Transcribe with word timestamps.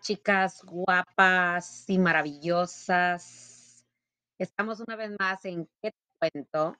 Chicas 0.00 0.62
guapas 0.64 1.84
y 1.88 1.98
maravillosas. 1.98 3.84
Estamos 4.38 4.80
una 4.80 4.96
vez 4.96 5.12
más 5.18 5.44
en 5.44 5.68
¿Qué 5.80 5.90
te 5.92 5.98
cuento? 6.18 6.76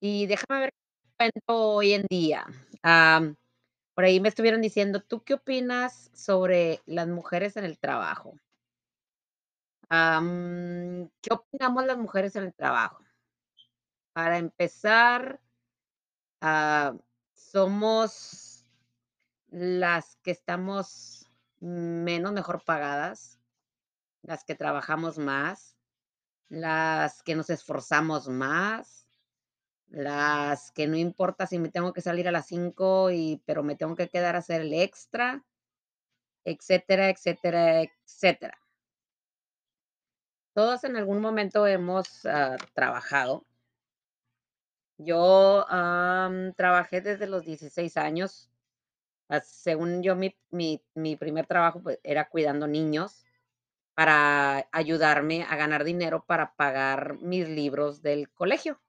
Y 0.00 0.26
déjame 0.26 0.60
ver 0.60 0.70
qué 0.72 0.78
te 1.06 1.16
cuento 1.16 1.74
hoy 1.74 1.92
en 1.94 2.06
día. 2.10 2.44
Por 3.94 4.04
ahí 4.04 4.20
me 4.20 4.28
estuvieron 4.28 4.60
diciendo, 4.60 5.00
¿tú 5.00 5.22
qué 5.22 5.34
opinas 5.34 6.10
sobre 6.14 6.80
las 6.86 7.08
mujeres 7.08 7.56
en 7.56 7.64
el 7.64 7.78
trabajo? 7.78 8.34
¿qué 9.88 11.34
opinamos 11.34 11.84
las 11.84 11.98
mujeres 11.98 12.36
en 12.36 12.44
el 12.44 12.54
trabajo? 12.54 13.02
Para 14.12 14.38
empezar, 14.38 15.40
ah, 16.40 16.94
somos 17.34 18.64
las 19.48 20.16
que 20.22 20.30
estamos 20.30 21.29
menos 21.60 22.32
mejor 22.32 22.64
pagadas, 22.64 23.38
las 24.22 24.44
que 24.44 24.54
trabajamos 24.54 25.18
más, 25.18 25.76
las 26.48 27.22
que 27.22 27.36
nos 27.36 27.50
esforzamos 27.50 28.28
más, 28.28 29.06
las 29.88 30.72
que 30.72 30.86
no 30.86 30.96
importa 30.96 31.46
si 31.46 31.58
me 31.58 31.68
tengo 31.68 31.92
que 31.92 32.00
salir 32.00 32.28
a 32.28 32.32
las 32.32 32.46
5 32.46 33.10
y 33.10 33.42
pero 33.46 33.62
me 33.62 33.76
tengo 33.76 33.96
que 33.96 34.08
quedar 34.08 34.36
a 34.36 34.38
hacer 34.38 34.62
el 34.62 34.72
extra, 34.72 35.44
etcétera, 36.44 37.10
etcétera, 37.10 37.82
etcétera. 37.82 38.58
Todos 40.54 40.84
en 40.84 40.96
algún 40.96 41.20
momento 41.20 41.66
hemos, 41.66 42.26
ah, 42.26 42.56
trabajado. 42.74 43.46
Yo, 44.98 45.64
trabajé 46.56 47.00
desde 47.00 47.26
los 47.26 47.44
16 47.44 47.96
años. 47.96 48.49
Según 49.44 50.02
yo, 50.02 50.16
mi 50.16 50.36
mi 50.50 50.82
mi 50.94 51.16
primer 51.16 51.46
trabajo, 51.46 51.80
pues, 51.82 52.00
era 52.02 52.28
cuidando 52.28 52.66
niños 52.66 53.24
para 53.94 54.68
ayudarme 54.72 55.44
a 55.44 55.56
ganar 55.56 55.84
dinero 55.84 56.24
para 56.26 56.54
pagar 56.54 57.18
mis 57.20 57.48
libros 57.48 58.02
del 58.02 58.30
colegio. 58.32 58.80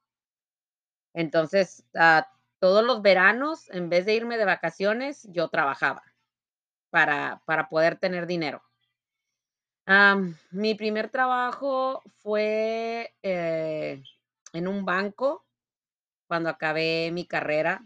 Entonces, 1.14 1.84
ah, 1.94 2.26
todos 2.58 2.84
los 2.84 3.02
veranos, 3.02 3.68
en 3.70 3.88
vez 3.90 4.06
de 4.06 4.14
irme 4.14 4.38
de 4.38 4.44
vacaciones, 4.44 5.26
yo 5.30 5.48
trabajaba 5.48 6.02
para 6.90 7.42
para 7.46 7.68
poder 7.68 7.98
tener 7.98 8.26
dinero. 8.26 8.62
Am, 9.86 10.36
mi 10.52 10.74
primer 10.76 11.10
trabajo 11.10 12.02
fue, 12.22 13.14
eh, 13.22 14.00
en 14.52 14.68
un 14.68 14.84
banco 14.84 15.44
cuando 16.28 16.50
acabé 16.50 17.10
mi 17.12 17.26
carrera, 17.26 17.84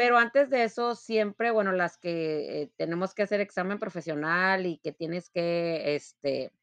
pero 0.00 0.16
antes 0.16 0.48
de 0.48 0.64
eso 0.64 0.94
siempre, 0.94 1.50
bueno, 1.50 1.72
las 1.72 1.98
que, 1.98 2.62
eh, 2.62 2.72
tenemos 2.78 3.12
que 3.12 3.22
hacer 3.22 3.42
examen 3.42 3.78
profesional 3.78 4.64
y 4.64 4.78
que 4.78 4.92
tienes 4.92 5.28
que, 5.28 5.94
este, 5.94 6.54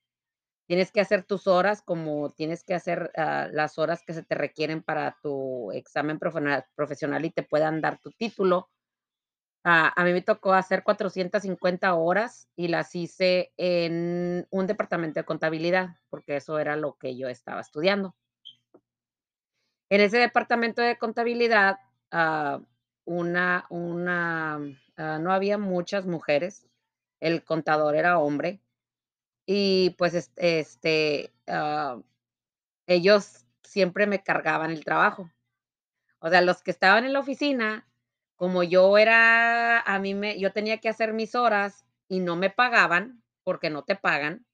tienes 0.67 0.91
que 0.91 1.01
hacer 1.01 1.23
tus 1.23 1.45
horas, 1.45 1.83
como 1.83 2.31
tienes 2.31 2.63
que 2.63 2.73
hacer, 2.73 3.11
ah, 3.15 3.47
las 3.51 3.77
horas 3.77 4.01
que 4.03 4.13
se 4.13 4.23
te 4.23 4.33
requieren 4.33 4.81
para 4.81 5.19
tu 5.21 5.71
examen 5.73 6.17
profesional 6.17 7.25
y 7.25 7.29
te 7.29 7.43
puedan 7.43 7.79
dar 7.79 7.99
tu 7.99 8.09
título. 8.09 8.71
Ah, 9.63 9.93
a 9.95 10.03
mí 10.03 10.13
me 10.13 10.23
tocó 10.23 10.53
hacer 10.53 10.81
450 10.83 11.93
horas 11.93 12.49
y 12.55 12.69
las 12.69 12.95
hice 12.95 13.53
en 13.57 14.47
un 14.49 14.65
departamento 14.65 15.19
de 15.19 15.25
contabilidad, 15.25 15.89
porque 16.09 16.37
eso 16.37 16.57
era 16.57 16.75
lo 16.75 16.95
que 16.97 17.15
yo 17.15 17.29
estaba 17.29 17.61
estudiando. 17.61 18.15
En 19.91 20.01
ese 20.01 20.17
departamento 20.17 20.81
de 20.81 20.97
contabilidad, 20.97 21.77
ah, 22.09 22.61
una 23.07 23.65
una, 23.71 24.59
ah, 24.97 25.19
no 25.19 25.33
había 25.33 25.57
muchas 25.57 26.05
mujeres, 26.05 26.67
el 27.21 27.43
contador 27.45 27.95
era 27.95 28.19
hombre 28.19 28.61
y, 29.47 29.91
pues, 29.97 30.13
es 30.15 30.31
este, 30.37 31.33
ah, 31.47 32.01
ellos 32.87 33.45
siempre 33.63 34.07
me 34.07 34.23
cargaban 34.23 34.71
el 34.71 34.85
trabajo. 34.85 35.31
O 36.19 36.29
sea, 36.29 36.41
los 36.41 36.63
que 36.63 36.71
estaban 36.71 37.05
en 37.05 37.13
la 37.13 37.19
oficina, 37.21 37.87
como 38.37 38.63
yo 38.63 38.97
era 38.99 39.81
a 39.81 39.99
mí 39.99 40.13
me 40.15 40.39
yo 40.39 40.51
tenía 40.53 40.79
que 40.79 40.89
hacer 40.89 41.13
mis 41.13 41.35
horas 41.35 41.85
y 42.09 42.19
no 42.21 42.35
me 42.37 42.49
pagaban, 42.51 43.23
porque 43.43 43.69
no 43.71 43.83
te 43.85 43.95
pagan. 43.97 44.45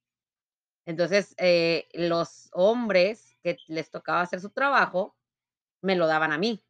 Entonces, 0.85 1.35
eh, 1.37 1.87
los 1.93 2.49
hombres 2.53 3.35
que 3.43 3.57
les 3.67 3.89
tocaba 3.91 4.21
hacer 4.21 4.41
su 4.41 4.49
trabajo, 4.51 5.15
me 5.81 5.95
lo 5.95 6.07
daban 6.07 6.31
a 6.33 6.37
mí. 6.39 6.63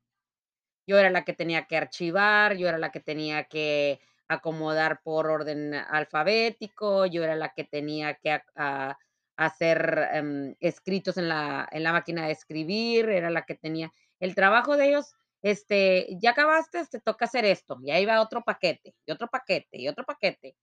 Yo 0.88 0.98
era 1.00 1.10
la 1.10 1.24
que 1.24 1.34
tenía 1.34 1.66
que 1.66 1.78
archivar, 1.78 2.56
yo 2.58 2.68
era 2.68 2.78
la 2.78 2.92
que 2.92 3.00
tenía 3.00 3.46
que 3.46 4.00
acomodar 4.28 5.02
por 5.04 5.28
orden 5.30 5.74
alfabético, 5.74 7.06
yo 7.06 7.24
era 7.24 7.36
la 7.36 7.54
que 7.54 7.64
tenía 7.64 8.16
que 8.16 8.42
ah, 8.56 8.98
hacer, 9.38 10.10
em, 10.14 10.56
escritos 10.60 11.18
en 11.18 11.30
la 11.30 11.68
en 11.72 11.84
la 11.84 11.94
máquina 11.94 12.26
de 12.28 12.34
escribir, 12.34 13.10
era 13.10 13.30
la 13.30 13.44
que 13.46 13.56
tenía 13.56 13.94
el 14.20 14.36
trabajo 14.36 14.76
de 14.78 14.90
ellos, 14.90 15.14
este, 15.42 16.08
¿ya 16.22 16.32
acabaste? 16.32 16.86
Te 16.88 17.00
toca 17.00 17.26
hacer 17.26 17.46
esto, 17.46 17.78
y 17.84 17.92
ahí 17.92 18.06
va 18.06 18.22
otro 18.22 18.44
paquete, 18.44 18.94
y 19.06 19.12
otro 19.12 19.28
paquete, 19.30 19.78
y 19.80 19.88
otro 19.88 20.04
paquete. 20.06 20.56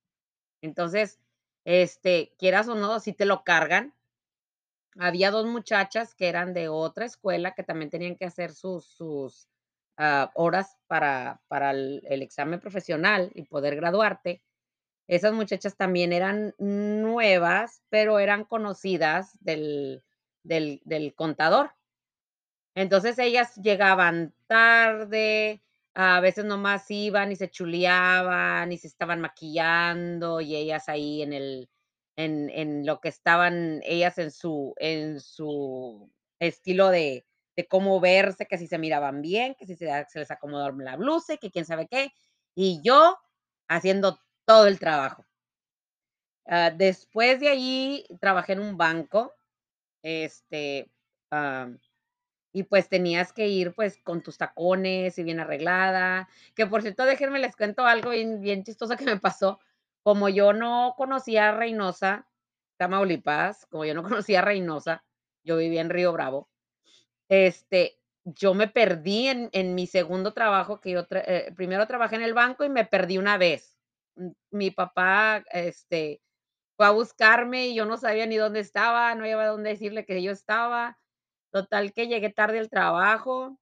Entonces, 0.62 1.20
este, 1.64 2.34
quieras 2.38 2.68
o 2.68 2.74
no, 2.76 3.00
sí 3.00 3.12
te 3.14 3.26
lo 3.26 3.44
cargan. 3.44 3.94
Había 4.98 5.30
2 5.30 5.46
muchachas 5.46 6.14
que 6.14 6.28
eran 6.28 6.52
de 6.52 6.68
otra 6.68 7.04
escuela 7.06 7.52
que 7.54 7.62
también 7.62 7.90
tenían 7.90 8.16
que 8.16 8.24
hacer 8.24 8.52
sus 8.52 8.84
sus, 8.86 9.48
ah, 10.00 10.30
horas 10.34 10.78
para 10.88 11.40
para 11.48 11.72
el 11.72 12.22
examen 12.22 12.60
profesional 12.60 13.30
y 13.34 13.44
poder 13.44 13.76
graduarte. 13.76 14.42
Esas 15.08 15.32
muchachas 15.34 15.76
también 15.76 16.12
eran 16.12 16.54
nuevas, 16.58 17.82
pero 17.90 18.18
eran 18.20 18.44
conocidas 18.44 19.36
del 19.40 20.02
del 20.44 20.80
del 20.84 21.14
contador. 21.14 21.72
Entonces, 22.76 23.18
ellas 23.18 23.56
llegaban 23.56 24.32
tarde, 24.46 25.62
a 25.94 26.20
veces 26.20 26.44
nomás 26.44 26.90
iban 26.90 27.32
y 27.32 27.36
se 27.36 27.50
chuleaban 27.50 28.70
y 28.72 28.78
se 28.78 28.86
estaban 28.86 29.20
maquillando, 29.20 30.40
y 30.40 30.56
ellas 30.56 30.88
ahí 30.88 31.22
en 31.22 31.32
el 31.32 31.68
en 32.16 32.50
en 32.50 32.86
lo 32.86 33.00
que 33.00 33.08
estaban 33.08 33.80
ellas 33.84 34.18
en 34.18 34.30
su 34.30 34.74
en 34.78 35.20
su 35.20 36.10
estilo 36.40 36.88
de 36.90 37.26
de 37.56 37.66
cómo 37.66 38.00
verse, 38.00 38.46
que 38.46 38.58
si 38.58 38.66
se 38.66 38.78
miraban 38.78 39.22
bien, 39.22 39.54
que 39.56 39.66
si 39.66 39.76
se 39.76 39.88
se 40.08 40.18
les 40.20 40.30
acomodaba 40.30 40.74
la 40.82 40.96
blusa, 40.96 41.36
que 41.36 41.50
quién 41.50 41.64
sabe 41.66 41.88
qué, 41.88 42.12
y 42.54 42.80
yo 42.82 43.18
haciendo 43.68 44.18
todo 44.46 44.66
el 44.66 44.78
trabajo. 44.78 45.24
Ah, 46.46 46.70
después 46.70 47.40
de 47.40 47.48
allí 47.48 48.04
trabajé 48.20 48.52
en 48.54 48.60
un 48.60 48.76
banco, 48.76 49.32
este, 50.02 50.90
y 52.52 52.64
pues 52.64 52.88
tenías 52.88 53.32
que 53.32 53.48
ir, 53.48 53.74
pues, 53.74 53.98
con 54.02 54.22
tus 54.22 54.38
tacones 54.38 55.18
y 55.18 55.22
bien 55.24 55.40
arreglada, 55.40 56.28
que 56.54 56.66
por 56.66 56.82
cierto, 56.82 57.04
déjenme 57.04 57.38
les 57.38 57.56
cuento 57.56 57.86
algo 57.86 58.10
bien 58.10 58.40
bien 58.40 58.64
chistoso 58.64 58.96
que 58.96 59.04
me 59.04 59.18
pasó. 59.20 59.60
Como 60.02 60.28
yo 60.28 60.52
no 60.52 60.94
conocía 60.96 61.50
a 61.50 61.52
Reynosa, 61.56 62.26
Tamaulipas, 62.78 63.66
como 63.66 63.84
yo 63.84 63.94
no 63.94 64.02
conocía 64.24 64.40
a 64.40 64.42
Reynosa, 64.42 65.04
yo 65.44 65.56
vivía 65.58 65.80
en 65.82 65.90
Río 65.90 66.12
Bravo, 66.12 66.49
este, 67.30 67.98
yo 68.26 68.54
me 68.54 68.68
perdí 68.68 69.28
en 69.28 69.50
en 69.54 69.74
mi 69.76 69.86
segundo 69.88 70.34
trabajo 70.34 70.80
que 70.80 70.92
yo 70.92 71.06
eh, 71.12 71.52
primero 71.56 71.86
trabajé 71.88 72.16
en 72.16 72.22
el 72.24 72.34
banco 72.34 72.64
y 72.64 72.70
me 72.70 72.86
perdí 72.86 73.18
una 73.18 73.38
vez. 73.38 73.78
Mi 74.52 74.70
papá, 74.72 75.44
este, 75.52 76.22
fue 76.76 76.86
a 76.86 76.90
buscarme 76.92 77.68
y 77.68 77.76
yo 77.76 77.86
no 77.86 77.96
sabía 77.98 78.26
ni 78.26 78.36
dónde 78.36 78.60
estaba, 78.60 79.14
no 79.16 79.22
había 79.24 79.46
dónde 79.48 79.70
decirle 79.72 80.06
que 80.06 80.22
yo 80.22 80.32
estaba. 80.32 80.98
Total 81.52 81.92
que 81.94 82.08
llegué 82.08 82.30
tarde 82.30 82.58
al 82.60 82.70
trabajo. 82.70 83.58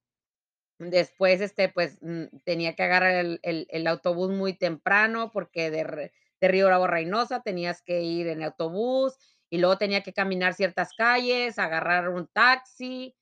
Después, 0.79 1.41
este, 1.41 1.69
pues, 1.69 1.99
mm, 2.01 2.25
tenía 2.45 2.75
que 2.75 2.83
agarrar 2.83 3.15
el 3.15 3.39
el 3.43 3.67
el 3.71 3.87
autobús 3.87 4.31
muy 4.31 4.53
temprano, 4.57 5.31
porque 5.33 5.71
de 5.71 6.11
de 6.41 6.47
Río 6.49 6.67
Bravo 6.67 6.87
Reynosa 6.87 7.41
tenías 7.43 7.81
que 7.83 8.01
ir 8.03 8.27
en 8.29 8.43
autobús, 8.43 9.15
y 9.51 9.59
luego 9.59 9.77
tenía 9.79 10.03
que 10.03 10.13
caminar 10.13 10.53
ciertas 10.55 10.93
calles, 10.93 11.59
agarrar 11.59 12.09
un 12.09 12.27
taxi. 12.27 13.13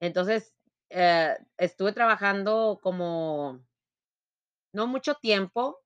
Entonces, 0.00 0.54
eh, 0.90 1.36
estuve 1.58 1.92
trabajando 1.92 2.78
como 2.82 3.60
no 4.74 4.86
mucho 4.86 5.14
tiempo. 5.16 5.80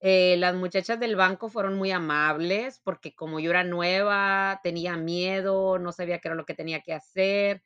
Eh, 0.00 0.36
las 0.38 0.54
muchachas 0.56 0.98
del 1.00 1.14
banco 1.16 1.48
fueron 1.48 1.76
muy 1.78 1.92
amables, 1.92 2.80
porque 2.84 3.14
como 3.14 3.38
yo 3.40 3.50
era 3.50 3.62
nueva, 3.64 4.60
tenía 4.64 4.96
miedo, 4.96 5.78
no 5.78 5.92
sabía 5.92 6.18
qué 6.20 6.28
era 6.28 6.34
lo 6.36 6.44
que 6.46 6.54
tenía 6.54 6.80
que 6.82 6.92
hacer. 6.94 7.62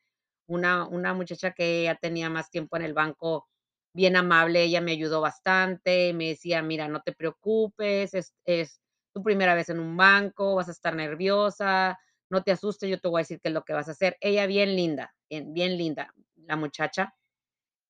Una 0.49 0.87
una 0.89 1.15
muchacha 1.15 1.53
que 1.53 1.85
ya 1.85 1.95
tenía 1.97 2.29
más 2.31 2.51
tiempo 2.51 2.77
en 2.77 2.83
el 2.85 2.93
banco, 2.95 3.49
bien 3.95 4.17
amable, 4.17 4.63
ella 4.65 4.81
me 4.83 4.93
ayudó 4.93 5.21
bastante, 5.23 6.13
me 6.15 6.29
decía: 6.29 6.63
"Mira, 6.63 6.89
no 6.89 7.01
te 7.03 7.13
preocupes, 7.15 8.13
es 8.15 8.35
es 8.45 8.81
tu 9.15 9.23
primera 9.23 9.55
vez 9.55 9.71
en 9.71 9.81
un 9.81 9.97
banco, 9.97 10.55
vas 10.57 10.69
a 10.69 10.73
estar 10.73 10.95
nerviosa, 10.95 11.99
no 12.31 12.43
te 12.45 12.53
asustes, 12.53 12.91
yo 12.91 13.01
te 13.01 13.09
voy 13.09 13.21
a 13.21 13.23
decir 13.25 13.41
qué 13.43 13.49
es 13.49 13.55
lo 13.55 13.65
que 13.65 13.73
vas 13.75 13.89
a 13.89 13.93
hacer". 13.93 14.17
Ella 14.21 14.47
bien 14.47 14.77
linda, 14.77 15.15
bien 15.31 15.53
bien 15.55 15.77
linda, 15.79 16.15
la 16.37 16.57
muchacha. 16.57 17.15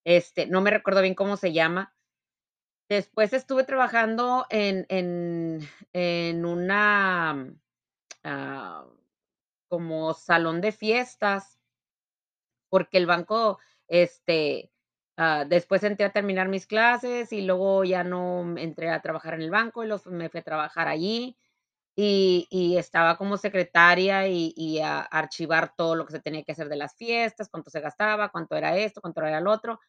Este, 0.04 0.46
no 0.46 0.60
me 0.62 0.70
recuerdo 0.70 1.02
bien 1.02 1.14
cómo 1.14 1.36
se 1.36 1.52
llama. 1.52 1.94
Después 2.88 3.32
estuve 3.32 3.64
trabajando 3.64 4.46
en 4.50 4.86
en 4.88 5.60
en 5.92 6.44
una, 6.46 7.52
ah, 8.24 8.86
como 9.68 10.14
salón 10.14 10.60
de 10.60 10.72
fiestas 10.72 11.58
porque 12.72 12.98
el 12.98 13.06
banco, 13.06 13.58
este, 13.88 14.70
ah, 15.16 15.44
después 15.46 15.82
entré 15.84 16.06
a 16.06 16.12
terminar 16.12 16.48
mis 16.48 16.66
clases 16.66 17.32
y 17.32 17.42
luego 17.42 17.84
ya 17.84 18.04
no 18.04 18.56
entré 18.58 18.90
a 18.90 19.00
trabajar 19.02 19.34
en 19.34 19.42
el 19.42 19.50
banco 19.50 19.84
y 19.84 19.88
luego 19.88 20.10
me 20.10 20.28
fui 20.28 20.40
a 20.40 20.44
trabajar 20.44 20.88
allí, 20.88 21.36
y 21.96 22.76
estaba 22.76 23.16
como 23.19 23.37
secretaria 23.38 24.28
y 24.28 24.52
y 24.56 24.81
a 24.81 25.00
archivar 25.00 25.75
todo 25.76 25.94
lo 25.96 26.06
que 26.06 26.12
se 26.12 26.20
tenía 26.20 26.44
que 26.44 26.52
hacer 26.52 26.69
de 26.69 26.76
las 26.76 26.94
fiestas, 26.96 27.48
cuánto 27.50 27.70
se 27.70 27.81
gastaba, 27.81 28.31
cuánto 28.31 28.56
era 28.56 28.76
esto, 28.76 29.00
cuánto 29.00 29.20
era 29.22 29.38
el 29.38 29.46
otro. 29.48 29.81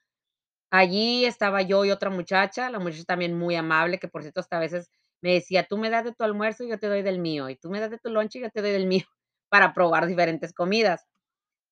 Allí 0.71 1.25
estaba 1.25 1.62
yo 1.62 1.86
y 1.86 1.92
otra 1.92 2.09
muchacha, 2.09 2.69
la 2.69 2.80
muchacha 2.80 3.04
también 3.06 3.38
muy 3.38 3.56
amable, 3.56 4.00
que 4.00 4.07
por 4.09 4.21
cierto, 4.24 4.42
hasta 4.42 4.57
a 4.57 4.59
veces 4.59 4.89
me 5.21 5.33
decía: 5.33 5.65
"Tú 5.68 5.77
me 5.77 5.89
das 5.89 6.04
de 6.06 6.13
tu 6.13 6.24
almuerzo 6.25 6.63
y 6.65 6.69
yo 6.69 6.80
te 6.80 6.88
doy 6.88 7.04
del 7.04 7.19
mío, 7.19 7.50
y 7.50 7.56
tú 7.57 7.69
me 7.69 7.80
das 7.80 7.89
de 7.92 7.98
tu 8.00 8.10
lonche 8.10 8.39
y 8.39 8.42
yo 8.44 8.50
te 8.51 8.62
doy 8.62 8.71
del 8.71 8.88
mío", 8.88 9.06
para 9.50 9.74
probar 9.74 10.07
diferentes 10.07 10.53
comidas. 10.53 11.06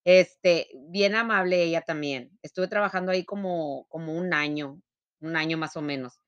Este, 0.06 0.68
bien 0.90 1.14
amable 1.16 1.62
ella 1.64 1.82
también. 1.82 2.30
Estuve 2.42 2.68
trabajando 2.68 3.12
ahí 3.12 3.24
como 3.26 3.86
como 3.88 4.14
un 4.14 4.34
año, 4.34 4.80
un 5.20 5.36
año 5.36 5.58
más 5.58 5.76
o 5.76 5.82
menos. 5.82 6.20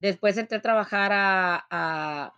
Después 0.00 0.36
entré 0.38 0.58
a 0.58 0.62
trabajar 0.62 1.10
a 1.14 2.34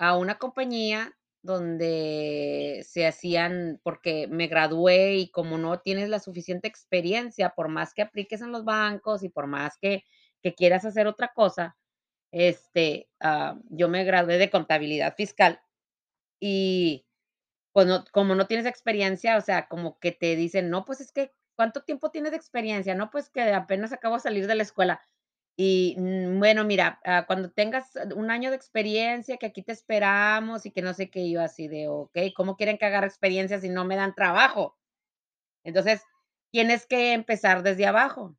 a 0.00 0.16
una 0.18 0.38
compañía 0.38 1.14
donde 1.42 2.84
se 2.88 3.06
hacían 3.06 3.80
porque 3.84 4.28
me 4.28 4.48
gradué 4.48 5.16
y 5.18 5.30
como 5.30 5.58
no 5.58 5.80
tienes 5.80 6.08
la 6.10 6.20
suficiente 6.20 6.68
experiencia, 6.68 7.50
por 7.56 7.68
más 7.68 7.94
que 7.94 8.02
apliques 8.02 8.42
en 8.42 8.52
los 8.52 8.64
bancos 8.64 9.22
y 9.24 9.30
por 9.30 9.46
más 9.48 9.78
que 9.80 10.04
que 10.42 10.54
quieras 10.54 10.84
hacer 10.86 11.06
otra 11.06 11.32
cosa, 11.34 11.76
este, 12.32 13.08
ah, 13.20 13.58
yo 13.70 13.88
me 13.90 14.04
gradué 14.04 14.38
de 14.38 14.50
contabilidad 14.50 15.14
fiscal 15.16 15.60
y, 16.40 17.06
pues, 17.72 17.86
como 18.12 18.34
no 18.36 18.46
tienes 18.48 18.66
experiencia, 18.66 19.36
o 19.38 19.42
sea, 19.42 19.68
como 19.68 19.98
que 20.00 20.12
te 20.12 20.36
dicen: 20.36 20.70
"No, 20.70 20.84
pues, 20.86 21.00
es 21.02 21.12
que, 21.12 21.32
¿cuánto 21.56 21.82
tiempo 21.84 22.10
tienes 22.10 22.32
de 22.32 22.38
experiencia?". 22.38 22.94
"No, 22.96 23.10
pues, 23.10 23.30
que 23.30 23.42
apenas 23.54 23.92
acabo 23.92 24.16
de 24.16 24.22
salir 24.22 24.46
de 24.48 24.54
la 24.56 24.62
escuela". 24.64 25.02
Y, 25.62 25.94
mm, 25.98 26.38
bueno, 26.38 26.64
mira, 26.64 27.00
ah, 27.04 27.26
cuando 27.26 27.50
tengas 27.50 27.90
un 28.16 28.30
año 28.30 28.48
de 28.48 28.56
experiencia, 28.56 29.36
que 29.36 29.44
aquí 29.46 29.62
te 29.62 29.72
esperamos 29.72 30.64
y 30.64 30.70
que 30.72 30.80
no 30.80 30.94
sé 30.94 31.10
qué, 31.10 31.30
yo 31.30 31.42
así 31.42 31.68
de: 31.68 31.86
"Okey, 31.88 32.32
¿cómo 32.32 32.56
quieren 32.56 32.78
que 32.78 32.86
agarre 32.86 33.06
experiencia 33.08 33.60
si 33.60 33.68
no 33.68 33.84
me 33.84 33.96
dan 33.96 34.14
trabajo?". 34.14 34.78
Entonces, 35.64 36.02
tienes 36.52 36.86
que 36.86 37.12
empezar 37.14 37.62
desde 37.62 37.86
abajo. 37.86 38.36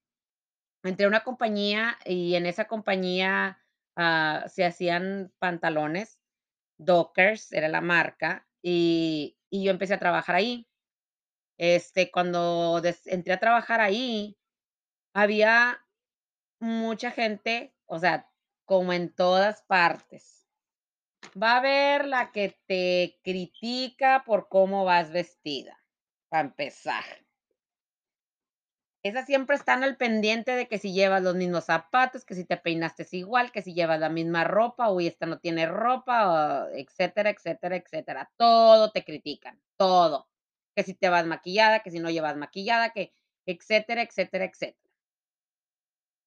Entré 0.83 1.05
a 1.05 1.09
una 1.09 1.23
compañía 1.23 1.97
y 2.05 2.35
en 2.35 2.45
esa 2.47 2.65
compañía, 2.65 3.59
ah, 3.97 4.45
se 4.47 4.65
hacían 4.65 5.33
pantalones, 5.39 6.19
Dockers 6.79 7.51
era 7.53 7.69
la 7.69 7.81
marca, 7.81 8.47
y 8.63 9.37
y 9.51 9.63
yo 9.65 9.71
empecé 9.71 9.95
a 9.95 9.99
trabajar 9.99 10.35
ahí. 10.35 10.67
Este, 11.59 12.11
cuando 12.11 12.81
entré 13.05 13.33
a 13.33 13.39
trabajar 13.39 13.81
ahí, 13.81 14.37
había 15.13 15.81
mucha 16.61 17.11
gente, 17.11 17.75
o 17.85 17.99
sea, 17.99 18.29
como 18.65 18.93
en 18.93 19.13
todas 19.13 19.63
partes. 19.63 20.47
Va 21.41 21.53
a 21.53 21.57
haber 21.57 22.05
la 22.05 22.31
que 22.31 22.57
te 22.67 23.19
critica 23.23 24.23
por 24.25 24.47
cómo 24.49 24.85
vas 24.85 25.11
vestida, 25.11 25.77
para 26.29 26.47
empezar. 26.47 27.03
Esas 29.03 29.25
siempre 29.25 29.55
están 29.55 29.83
al 29.83 29.97
pendiente 29.97 30.51
de 30.51 30.67
que 30.67 30.77
si 30.77 30.93
llevas 30.93 31.23
los 31.23 31.35
mismos 31.35 31.65
zapatos, 31.65 32.23
que 32.23 32.35
si 32.35 32.45
te 32.45 32.57
peinaste 32.57 33.07
igual, 33.13 33.51
que 33.51 33.63
si 33.63 33.73
llevas 33.73 33.99
la 33.99 34.09
misma 34.09 34.43
ropa, 34.43 34.91
uy, 34.91 35.07
esta 35.07 35.25
no 35.25 35.39
tiene 35.39 35.65
ropa, 35.65 36.67
etcétera, 36.73 37.31
etcétera, 37.31 37.77
etcétera. 37.77 38.31
Todo 38.37 38.91
te 38.91 39.03
critican, 39.03 39.59
todo. 39.75 40.29
Que 40.75 40.83
si 40.83 40.93
te 40.93 41.09
vas 41.09 41.25
maquillada, 41.25 41.79
que 41.79 41.89
si 41.89 41.99
no 41.99 42.11
llevas 42.11 42.37
maquillada, 42.37 42.91
que 42.91 43.11
etcétera, 43.47 44.03
etcétera, 44.03 44.45
etcétera. 44.45 44.90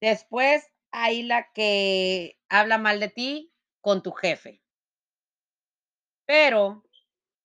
Después, 0.02 0.64
hay 0.92 1.22
la 1.22 1.50
que 1.52 2.38
habla 2.48 2.78
mal 2.78 3.00
de 3.00 3.08
ti 3.08 3.52
con 3.80 4.02
tu 4.02 4.12
jefe. 4.12 4.58
Pero, 6.28 6.82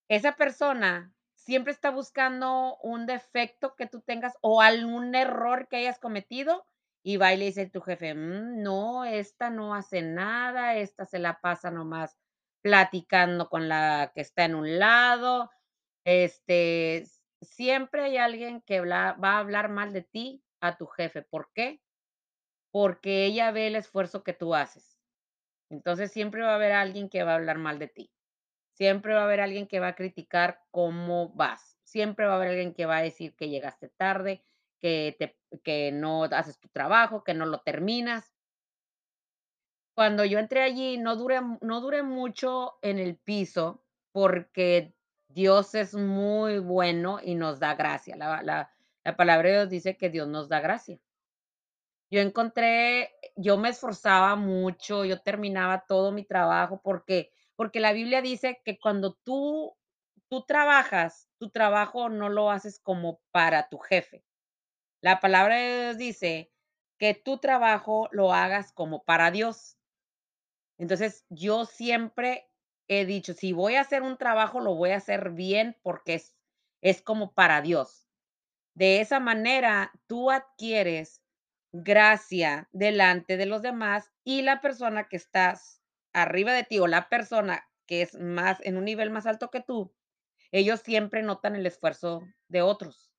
esa 0.10 0.34
persona 0.38 1.14
siempre 1.36 1.74
está 1.74 1.92
buscando 1.92 2.78
un 2.84 3.06
defecto 3.08 3.76
que 3.76 3.88
tú 3.88 4.02
tengas 4.02 4.36
o 4.42 4.62
algún 4.62 5.16
error 5.16 5.68
que 5.70 5.78
hayas 5.78 6.00
cometido, 6.00 6.66
y 7.04 7.18
va 7.18 7.34
y 7.34 7.38
le 7.38 7.46
dice 7.48 7.68
tu 7.70 7.82
jefe: 7.82 8.14
"Mm, 8.16 8.64
no, 8.64 9.06
esta 9.06 9.50
no 9.52 9.76
hace 9.76 10.02
nada, 10.04 10.76
esta 10.78 11.06
se 11.06 11.20
la 11.20 11.42
pasa 11.42 11.72
nomás 11.72 12.18
platicando 12.64 13.50
con 13.50 13.70
la 13.70 14.12
que 14.16 14.22
está 14.22 14.46
en 14.46 14.56
un 14.56 14.80
lado". 14.80 15.52
Este, 16.06 17.06
siempre 17.42 18.04
hay 18.06 18.18
alguien 18.18 18.62
que 18.64 18.82
va 18.82 19.16
a 19.22 19.40
hablar 19.40 19.70
mal 19.70 19.94
de 19.94 20.04
ti 20.04 20.44
a 20.62 20.78
tu 20.78 20.88
jefe, 20.88 21.24
¿por 21.24 21.52
qué? 21.54 21.80
Porque 22.72 23.26
ella 23.26 23.52
ve 23.52 23.68
el 23.68 23.76
esfuerzo 23.76 24.24
que 24.24 24.34
tú 24.34 24.56
haces. 24.56 25.00
Entonces, 25.70 26.12
siempre 26.12 26.42
va 26.42 26.52
a 26.52 26.56
haber 26.56 26.72
alguien 26.72 27.10
que 27.10 27.24
va 27.24 27.34
a 27.34 27.36
hablar 27.36 27.58
mal 27.58 27.80
de 27.80 27.88
ti. 27.88 28.12
Siempre 28.74 29.14
va 29.14 29.22
a 29.22 29.24
haber 29.26 29.42
alguien 29.42 29.68
que 29.68 29.80
va 29.80 29.90
a 29.90 29.96
criticar 29.96 30.62
cómo 30.72 31.34
vas. 31.34 31.78
Siempre 31.84 32.26
va 32.26 32.34
a 32.34 32.36
haber 32.38 32.50
alguien 32.50 32.74
que 32.74 32.86
va 32.86 32.98
a 32.98 33.02
decir 33.02 33.36
que 33.36 33.50
llegaste 33.50 33.90
tarde, 33.90 34.46
que 34.80 35.16
te 35.20 35.38
que 35.64 35.92
no 35.92 36.24
haces 36.24 36.60
tu 36.60 36.70
trabajo, 36.70 37.24
que 37.24 37.34
no 37.34 37.46
lo 37.46 37.60
terminas. 37.60 38.34
Cuando 39.96 40.24
yo 40.24 40.40
entré 40.40 40.62
allí, 40.62 40.98
no 40.98 41.18
duré 41.18 41.42
no 41.62 41.82
duré 41.82 42.04
mucho 42.04 42.78
en 42.82 43.00
el 43.00 43.18
piso, 43.18 43.84
porque 44.14 44.94
Dios 45.28 45.76
es 45.76 45.94
muy 45.94 46.60
bueno 46.60 47.20
y 47.22 47.36
nos 47.36 47.60
da 47.60 47.76
gracia. 47.76 48.16
La 48.16 48.42
la 48.44 48.72
la 49.04 49.16
palabra 49.18 49.50
de 49.50 49.56
Dios 49.56 49.70
dice 49.70 49.98
que 49.98 50.10
Dios 50.10 50.28
nos 50.28 50.48
da 50.50 50.62
gracia. 50.62 51.00
Yo 52.12 52.22
encontré 52.22 53.12
yo 53.36 53.58
me 53.58 53.70
esforzaba 53.70 54.36
mucho, 54.36 55.06
yo 55.06 55.22
terminaba 55.22 55.86
todo 55.88 56.12
mi 56.12 56.24
trabajo, 56.26 56.82
porque 56.84 57.32
porque 57.56 57.80
la 57.80 57.94
Biblia 57.94 58.22
dice 58.22 58.62
que 58.66 58.80
cuando 58.80 59.14
tú 59.24 59.76
tú 60.28 60.44
trabajas, 60.46 61.28
tu 61.40 61.50
trabajo 61.52 62.10
no 62.10 62.30
lo 62.30 62.50
haces 62.52 62.80
como 62.80 63.22
para 63.32 63.70
tu 63.70 63.78
jefe. 63.78 64.24
La 65.02 65.20
palabra 65.22 65.56
de 65.58 65.84
Dios 65.86 65.98
dice 65.98 66.52
que 67.00 67.14
tu 67.16 67.40
trabajo 67.40 68.10
lo 68.12 68.34
hagas 68.34 68.74
como 68.74 69.04
para 69.06 69.32
Dios. 69.32 69.76
Entonces, 70.80 71.26
yo 71.30 71.66
siempre 71.66 72.50
he 72.88 73.06
dicho: 73.06 73.34
"Si 73.34 73.52
voy 73.54 73.76
a 73.76 73.82
hacer 73.82 74.02
un 74.02 74.18
trabajo, 74.18 74.62
lo 74.62 74.76
voy 74.76 74.92
a 74.92 74.98
hacer 74.98 75.32
bien, 75.32 75.78
porque 75.84 76.16
es 76.16 76.36
es 76.82 77.02
como 77.02 77.34
para 77.34 77.62
Dios". 77.62 78.08
De 78.76 79.02
esa 79.02 79.20
manera, 79.20 79.92
tú 80.08 80.32
adquieres 80.32 81.22
gracia 81.72 82.68
delante 82.72 83.38
de 83.38 83.46
los 83.46 83.62
demás, 83.62 84.12
y 84.24 84.42
la 84.42 84.62
persona 84.62 85.08
que 85.08 85.18
estás 85.18 85.82
arriba 86.14 86.54
de 86.54 86.64
ti, 86.64 86.80
o 86.80 86.88
la 86.88 87.10
persona 87.10 87.64
que 87.86 88.02
es 88.02 88.16
más 88.16 88.60
en 88.62 88.78
un 88.78 88.86
nivel 88.86 89.10
más 89.12 89.26
alto 89.26 89.50
que 89.50 89.62
tú, 89.62 89.94
ellos 90.52 90.82
siempre 90.82 91.22
notan 91.24 91.56
el 91.56 91.66
esfuerzo 91.66 92.24
de 92.48 92.62
otros. 92.62 93.10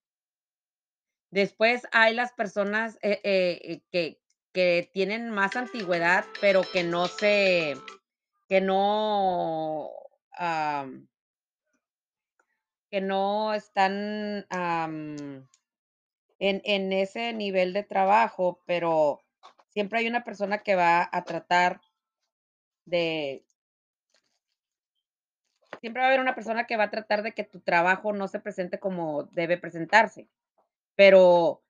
Después 1.33 1.83
hay 1.93 2.15
las 2.15 2.33
personas, 2.33 2.99
eh 3.03 3.21
eh, 3.25 3.83
que 3.93 4.21
que 4.53 4.91
tienen 4.93 5.31
más 5.31 5.55
antigüedad, 5.57 6.25
pero 6.41 6.63
que 6.73 6.83
no 6.83 7.07
se 7.07 7.77
que 8.49 8.61
no, 8.61 9.91
que 12.91 13.01
no 13.01 13.55
están, 13.55 14.45
en 16.41 16.93
ese 16.93 17.33
nivel 17.35 17.73
de 17.73 17.83
trabajo, 17.83 18.61
pero 18.67 19.21
siempre 19.69 20.01
hay 20.01 20.09
una 20.09 20.25
persona 20.25 20.59
que 20.59 20.75
va 20.75 21.09
a 21.13 21.25
tratar 21.25 21.81
de 22.87 23.45
siempre 25.81 26.01
va 26.01 26.07
a 26.07 26.09
haber 26.09 26.21
una 26.21 26.35
persona 26.35 26.67
que 26.67 26.77
va 26.77 26.85
a 26.85 26.91
tratar 26.91 27.23
de 27.23 27.33
que 27.33 27.45
tu 27.45 27.61
trabajo 27.61 28.13
no 28.13 28.29
se 28.29 28.41
presente 28.41 28.79
como 28.79 29.25
debe 29.25 29.59
presentarse. 29.59 30.29
Pero 30.97 31.63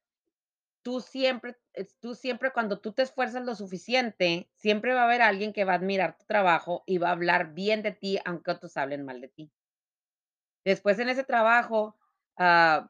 tú 0.83 1.01
siempre 1.01 1.57
tú 2.01 2.15
siempre 2.15 2.53
cuando 2.53 2.81
tú 2.81 2.93
te 2.93 3.03
esfuerzas 3.03 3.45
lo 3.45 3.55
suficiente, 3.55 4.49
siempre 4.55 4.95
va 4.95 5.03
a 5.03 5.05
haber 5.05 5.23
alguien 5.23 5.53
que 5.53 5.65
va 5.65 5.73
a 5.73 5.77
admirar 5.77 6.17
tu 6.17 6.25
trabajo 6.27 6.83
y 6.87 6.99
va 6.99 7.09
a 7.09 7.13
hablar 7.13 7.55
bien 7.55 7.83
de 7.83 7.93
ti, 7.93 8.19
aunque 8.25 8.51
otros 8.51 8.77
hablen 8.77 9.05
mal 9.05 9.21
de 9.21 9.29
ti. 9.29 9.51
Después 10.65 10.99
en 10.99 11.09
ese 11.09 11.25
trabajo, 11.25 11.97
ah 12.37 12.89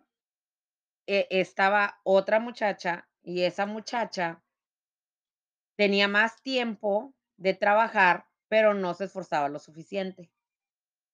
e 1.07 1.26
estaba 1.30 2.00
otra 2.04 2.40
muchacha, 2.40 3.09
y 3.23 3.42
esa 3.42 3.66
muchacha 3.66 4.42
tenía 5.78 6.09
más 6.09 6.42
tiempo 6.42 7.14
de 7.38 7.54
trabajar, 7.54 8.26
pero 8.49 8.75
no 8.75 8.95
se 8.95 9.04
esforzaba 9.04 9.49
lo 9.49 9.59
suficiente. 9.59 10.30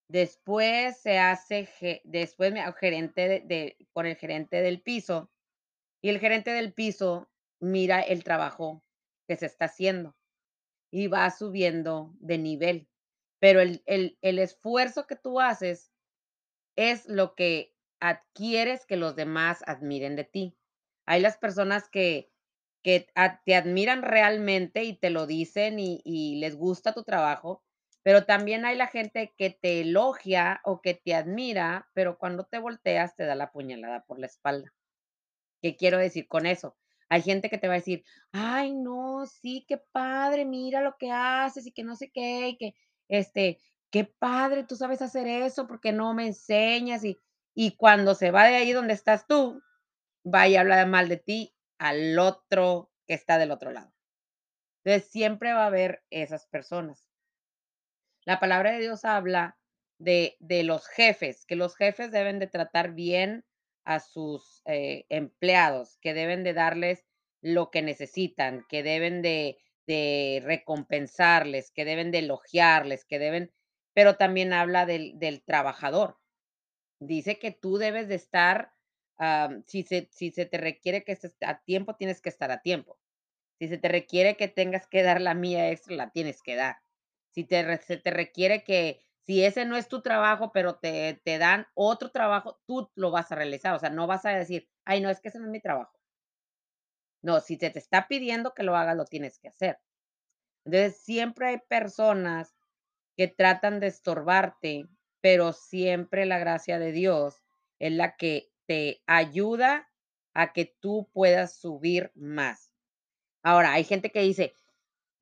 Después 0.09 1.01
se 1.01 1.19
hace 1.19 1.69
después 2.05 2.53
me 2.53 2.63
gerente 2.75 3.43
de 3.45 3.77
con 3.93 4.07
el 4.07 4.17
gerente 4.17 4.63
del 4.63 4.81
piso, 4.83 5.31
y 6.03 6.11
el 6.11 6.21
gerente 6.21 6.51
del 6.53 6.73
piso 6.73 7.29
mira 7.61 8.01
el 8.01 8.25
trabajo 8.25 8.83
que 9.29 9.37
se 9.37 9.47
está 9.47 9.67
haciendo 9.67 10.17
y 10.93 11.09
vas 11.09 11.39
subiendo 11.39 12.15
de 12.21 12.39
nivel. 12.39 12.89
Pero 13.41 13.61
el 13.61 13.83
el 13.87 14.19
el 14.23 14.39
esfuerzo 14.39 15.07
que 15.07 15.17
tú 15.17 15.41
haces 15.41 15.93
es 16.77 17.07
lo 17.07 17.35
que 17.35 17.76
adquieres 18.01 18.87
que 18.87 18.97
los 18.97 19.17
demás 19.17 19.63
admiren 19.67 20.17
de 20.17 20.25
ti. 20.25 20.57
Hay 21.07 21.21
las 21.21 21.39
personas 21.39 21.89
que 21.91 22.31
que 22.83 23.09
te 23.45 23.57
admiran 23.57 24.03
realmente 24.03 24.85
y 24.85 24.95
te 24.97 25.11
lo 25.11 25.27
dicen 25.27 25.79
y 25.81 26.01
y 26.05 26.37
les 26.37 26.57
gusta 26.57 26.95
tu 26.95 27.03
trabajo, 27.05 27.63
pero 28.05 28.25
también 28.27 28.65
hay 28.65 28.77
la 28.77 28.87
gente 28.87 29.35
que 29.37 29.51
te 29.51 29.81
elogia 29.83 30.61
o 30.65 30.81
que 30.83 30.95
te 30.95 31.15
admira, 31.15 31.89
pero 31.95 32.19
cuando 32.19 32.45
te 32.47 32.59
volteas 32.61 33.17
te 33.17 33.25
da 33.27 33.35
la 33.35 33.51
puñalada 33.53 34.05
por 34.07 34.19
la 34.21 34.27
espalda. 34.27 34.73
¿Qué 35.63 35.77
quiero 35.77 35.99
decir 35.99 36.29
con 36.29 36.47
eso? 36.47 36.77
Hay 37.09 37.23
gente 37.23 37.51
que 37.51 37.59
te 37.59 37.69
va 37.69 37.75
a 37.75 37.77
decir: 37.79 38.05
"Ay, 38.33 38.75
no, 38.75 39.27
sí, 39.27 39.65
qué 39.69 39.79
padre, 39.79 40.45
mira 40.45 40.81
lo 40.83 40.97
que 40.99 41.11
haces 41.13 41.67
y 41.67 41.73
que 41.73 41.85
no 41.85 41.97
sé 41.97 42.11
qué, 42.11 42.49
y 42.51 42.57
que, 42.57 42.75
este, 43.09 43.59
qué 43.91 44.05
padre, 44.05 44.65
tú 44.65 44.77
sabes 44.77 45.03
hacer 45.03 45.27
eso, 45.29 45.67
¿por 45.67 45.81
qué 45.81 45.93
no 45.93 46.15
me 46.15 46.27
enseñas?". 46.27 47.05
Y 47.05 47.19
y 47.57 47.75
cuando 47.77 48.15
se 48.15 48.31
va 48.31 48.45
de 48.45 48.55
ahí 48.55 48.73
donde 48.73 48.93
estás 48.93 49.27
tú, 49.27 49.63
va 50.25 50.47
y 50.47 50.57
habla 50.57 50.85
mal 50.85 51.09
de 51.09 51.17
ti 51.17 51.55
al 51.79 52.19
otro 52.19 52.93
que 53.07 53.15
está 53.15 53.39
del 53.39 53.51
otro 53.51 53.73
lado. 53.73 53.93
Entonces, 54.85 55.11
siempre 55.11 55.55
va 55.55 55.65
a 55.65 55.69
haber 55.69 56.05
esas 56.11 56.47
personas. 56.47 57.09
La 58.27 58.39
palabra 58.41 58.73
de 58.73 58.81
Dios 58.81 59.05
habla 59.07 59.57
de 59.99 60.37
de 60.41 60.65
los 60.65 60.87
jefes, 60.87 61.47
que 61.47 61.57
los 61.57 61.77
jefes 61.77 62.13
deben 62.13 62.39
de 62.39 62.47
tratar 62.47 62.93
bien 62.93 63.45
a 63.85 64.01
sus, 64.01 64.61
eh, 64.67 65.07
empleados, 65.09 65.97
que 66.03 66.13
deben 66.13 66.45
de 66.45 66.53
darles 66.53 67.07
lo 67.41 67.71
que 67.71 67.81
necesitan, 67.81 68.67
que 68.69 68.83
deben 68.83 69.23
de 69.23 69.59
de 69.87 70.43
recompensarles, 70.45 71.71
que 71.71 71.85
deben 71.87 72.11
de 72.11 72.19
elogiarles, 72.19 73.07
que 73.07 73.19
deben 73.19 73.53
pero 73.95 74.17
también 74.17 74.53
habla 74.53 74.85
del 74.85 75.19
del 75.19 75.43
trabajador. 75.43 76.19
Dice 77.01 77.39
que 77.39 77.51
tú 77.53 77.77
debes 77.77 78.09
de 78.09 78.15
estar, 78.15 78.73
si 79.67 79.83
se 79.83 80.09
si 80.13 80.31
se 80.31 80.47
te 80.47 80.59
requiere 80.59 81.05
que 81.05 81.13
estés 81.13 81.35
a 81.43 81.61
tiempo, 81.63 81.95
tienes 81.97 82.21
que 82.21 82.29
estar 82.31 82.51
a 82.51 82.63
tiempo. 82.63 82.99
Si 83.61 83.69
se 83.69 83.79
te 83.79 83.89
requiere 83.89 84.37
que 84.37 84.49
tengas 84.49 84.87
que 84.89 85.03
dar 85.03 85.21
la 85.21 85.35
milla 85.35 85.71
extra, 85.71 85.97
la 85.97 86.11
tienes 86.11 86.43
que 86.43 86.57
dar. 86.57 86.79
Si 87.33 87.45
te 87.45 87.79
se 87.83 87.99
te 87.99 88.11
requiere 88.13 88.65
que 88.65 89.01
si 89.27 89.45
ese 89.45 89.65
no 89.67 89.77
es 89.77 89.89
tu 89.89 90.03
trabajo, 90.03 90.53
pero 90.53 90.77
te 90.77 91.21
te 91.25 91.39
dan 91.39 91.67
otro 91.75 92.11
trabajo, 92.13 92.61
tú 92.67 92.91
lo 92.97 93.11
vas 93.13 93.33
a 93.33 93.37
realizar. 93.37 93.75
O 93.75 93.79
sea, 93.81 93.91
no 93.91 94.07
vas 94.09 94.27
a 94.27 94.31
decir: 94.31 94.69
"Ay, 94.85 95.01
no, 95.03 95.11
es 95.11 95.21
que 95.21 95.29
ese 95.31 95.39
no 95.41 95.47
es 95.47 95.53
mi 95.53 95.61
trabajo". 95.63 95.99
No, 97.23 97.41
si 97.41 97.57
se 97.57 97.71
te 97.71 97.79
está 97.79 98.09
pidiendo 98.09 98.55
que 98.55 98.63
lo 98.63 98.77
hagas, 98.77 98.97
lo 98.97 99.05
tienes 99.05 99.39
que 99.39 99.49
hacer. 99.49 99.79
Entonces, 100.65 100.99
siempre 101.03 101.49
hay 101.49 101.59
personas 101.69 102.55
que 103.17 103.29
tratan 103.29 103.81
de 103.81 103.89
estorbarte, 103.89 104.87
pero 105.27 105.53
siempre 105.53 106.25
la 106.25 106.39
gracia 106.39 106.79
de 106.79 106.93
Dios 106.93 107.43
es 107.81 107.91
la 107.93 108.17
que 108.17 108.53
te 108.69 109.03
ayuda 109.09 109.91
a 110.35 110.53
que 110.53 110.67
tú 110.81 111.11
puedas 111.13 111.59
subir 111.59 112.13
más. 112.15 112.71
Ahora, 113.43 113.73
hay 113.75 113.85
gente 113.85 114.11
que 114.13 114.21
dice: 114.23 114.55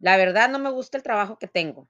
"La 0.00 0.16
verdad 0.18 0.50
no 0.50 0.58
me 0.60 0.70
gusta 0.70 0.98
el 0.98 1.04
trabajo 1.04 1.38
que 1.38 1.48
tengo", 1.48 1.88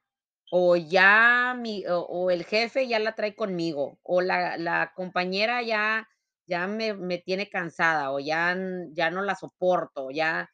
o 0.53 0.77
ya 0.77 1.55
mi 1.59 1.85
o 1.89 2.31
el 2.31 2.45
jefe 2.47 2.89
ya 2.89 2.99
la 3.01 3.15
trae 3.17 3.37
conmigo, 3.37 3.99
o 4.05 4.21
la 4.23 4.57
la 4.59 4.93
compañera 4.97 5.63
ya 5.63 6.09
ya 6.47 6.67
me 6.69 6.95
me 6.95 7.19
tiene 7.19 7.49
cansada, 7.51 8.13
o 8.13 8.21
ya 8.21 8.57
ya 8.93 9.11
no 9.11 9.23
la 9.23 9.37
soporto, 9.37 10.11
ya 10.13 10.51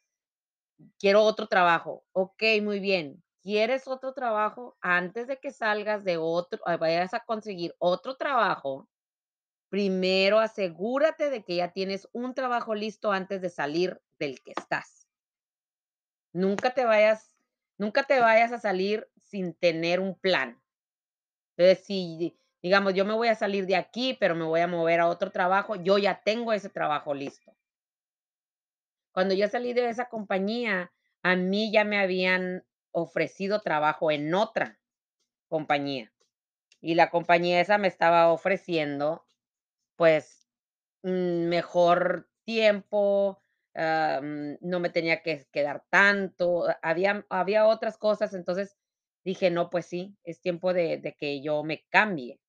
quiero 0.99 1.23
otro 1.23 1.47
trabajo. 1.47 2.03
Okey, 2.13 2.61
muy 2.61 2.79
bien. 2.79 3.21
¿Quieres 3.41 3.87
otro 3.87 4.13
trabajo? 4.13 4.77
Antes 4.81 5.27
de 5.27 5.37
que 5.37 5.51
salgas 5.51 6.03
de 6.03 6.17
otro 6.17 6.59
ah, 6.65 6.77
vayas 6.77 7.13
a 7.13 7.21
conseguir 7.21 7.75
otro 7.79 8.15
trabajo, 8.15 8.87
primero 9.69 10.39
asegúrate 10.39 11.29
de 11.29 11.43
que 11.43 11.55
ya 11.55 11.71
tienes 11.71 12.07
un 12.11 12.35
trabajo 12.35 12.75
listo 12.75 13.11
antes 13.11 13.41
de 13.41 13.49
salir 13.49 13.99
del 14.19 14.41
que 14.41 14.53
estás. 14.55 15.07
Nunca 16.33 16.73
te 16.73 16.85
vayas 16.85 17.35
nunca 17.77 18.03
te 18.03 18.19
vayas 18.19 18.51
a 18.51 18.59
salir 18.59 19.09
sin 19.17 19.55
tener 19.55 19.99
un 19.99 20.13
plan. 20.13 20.61
Entonces, 21.57 21.85
si 21.85 22.17
di 22.17 22.37
digamos, 22.61 22.93
yo 22.93 23.05
me 23.05 23.13
voy 23.13 23.27
a 23.27 23.35
salir 23.35 23.65
de 23.65 23.75
aquí, 23.75 24.15
pero 24.19 24.35
me 24.35 24.45
voy 24.45 24.59
a 24.61 24.67
mover 24.67 24.99
a 24.99 25.07
otro 25.07 25.31
trabajo, 25.31 25.75
yo 25.77 25.97
ya 25.97 26.21
tengo 26.23 26.53
ese 26.53 26.69
trabajo 26.69 27.15
listo. 27.15 27.55
Cuando 29.11 29.33
yo 29.33 29.47
salí 29.47 29.73
de 29.73 29.89
esa 29.89 30.09
compañía, 30.09 30.91
a 31.23 31.35
mí 31.35 31.71
ya 31.71 31.83
me 31.83 31.97
habían 31.97 32.63
ofrecido 32.93 33.61
trabajo 33.61 34.11
en 34.11 34.33
otra 34.35 34.79
compañía, 35.49 36.13
y 36.81 36.95
la 36.95 37.09
compañía 37.11 37.61
esa 37.61 37.77
me 37.79 37.87
estaba 37.89 38.29
ofreciendo, 38.33 39.25
pues, 39.97 40.47
mm, 41.03 41.47
mejor 41.49 42.29
tiempo, 42.45 43.43
am, 43.75 44.57
no 44.61 44.79
me 44.81 44.89
tenía 44.91 45.23
que 45.23 45.47
quedar 45.51 45.85
tanto, 45.91 46.67
ha 46.69 46.79
había 46.83 47.25
había 47.29 47.67
otras 47.67 47.97
cosas, 47.99 48.33
entonces 48.35 48.77
dije: 49.25 49.51
"No, 49.51 49.69
pues 49.71 49.85
sí, 49.87 50.17
es 50.25 50.41
tiempo 50.41 50.73
de 50.73 50.97
de 50.99 51.15
que 51.15 51.41
yo 51.43 51.63
me 51.63 51.85
cambie", 51.89 52.39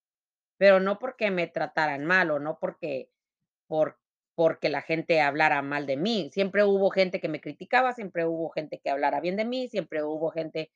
pero 0.59 0.81
no 0.81 0.99
porque 1.01 1.31
me 1.33 1.49
trataran 1.49 2.05
mal, 2.07 2.31
o 2.33 2.39
no 2.41 2.59
porque 2.61 3.11
por 3.69 3.99
porque 4.35 4.69
la 4.71 4.83
gente 4.83 5.21
hablara 5.21 5.63
mal 5.63 5.87
de 5.87 5.97
mí. 5.97 6.31
Siempre 6.33 6.65
hubo 6.65 6.91
gente 6.91 7.21
que 7.21 7.29
me 7.29 7.41
criticaba, 7.41 7.93
siempre 7.95 8.27
hubo 8.27 8.51
gente 8.51 8.81
que 8.83 8.91
hablara 8.91 9.21
bien 9.21 9.37
de 9.37 9.45
mí, 9.45 9.69
siempre 9.69 10.03
hubo 10.05 10.31
gente 10.31 10.71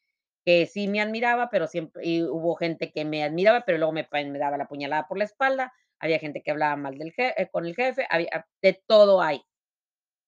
que 0.44 0.66
sí 0.66 0.88
me 0.88 1.00
admiraba, 1.00 1.50
pero 1.50 1.66
siempre 1.66 2.06
y 2.06 2.22
hubo 2.22 2.54
gente 2.56 2.92
que 2.92 3.04
me 3.04 3.25
admiraba, 3.25 3.64
pero 3.66 3.78
luego 3.78 3.92
me 3.92 4.06
me 4.12 4.38
daba 4.38 4.56
la 4.58 4.68
puñalada 4.68 5.06
por 5.08 5.18
la 5.18 5.25
espalda, 5.25 5.72
había 6.00 6.18
gente 6.20 6.42
que 6.42 6.50
hablaba 6.52 6.76
mal 6.76 6.98
del 6.98 7.12
je 7.12 7.34
eh, 7.36 7.48
con 7.50 7.66
el 7.66 7.75
jefe, 7.75 8.06
había 8.10 8.46
de 8.62 8.82
todo 8.86 9.20
hay. 9.22 9.42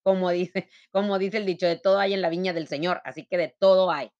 Como 0.04 0.30
dice 0.30 0.68
como 0.92 1.18
dice 1.18 1.36
el 1.38 1.46
dicho: 1.46 1.66
"De 1.66 1.76
todo 1.78 1.98
hay 1.98 2.14
en 2.14 2.22
la 2.22 2.28
viña 2.30 2.52
del 2.52 2.68
Señor", 2.68 3.00
así 3.04 3.26
que 3.26 3.36
de 3.38 3.54
todo 3.60 3.90
hay. 3.90 4.10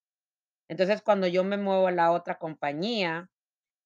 Entonces, 0.69 1.03
cuando 1.03 1.27
yo 1.29 1.45
me 1.45 1.57
muevo 1.59 1.88
a 1.88 1.93
la 1.93 2.12
otra 2.12 2.38
compañía, 2.38 3.31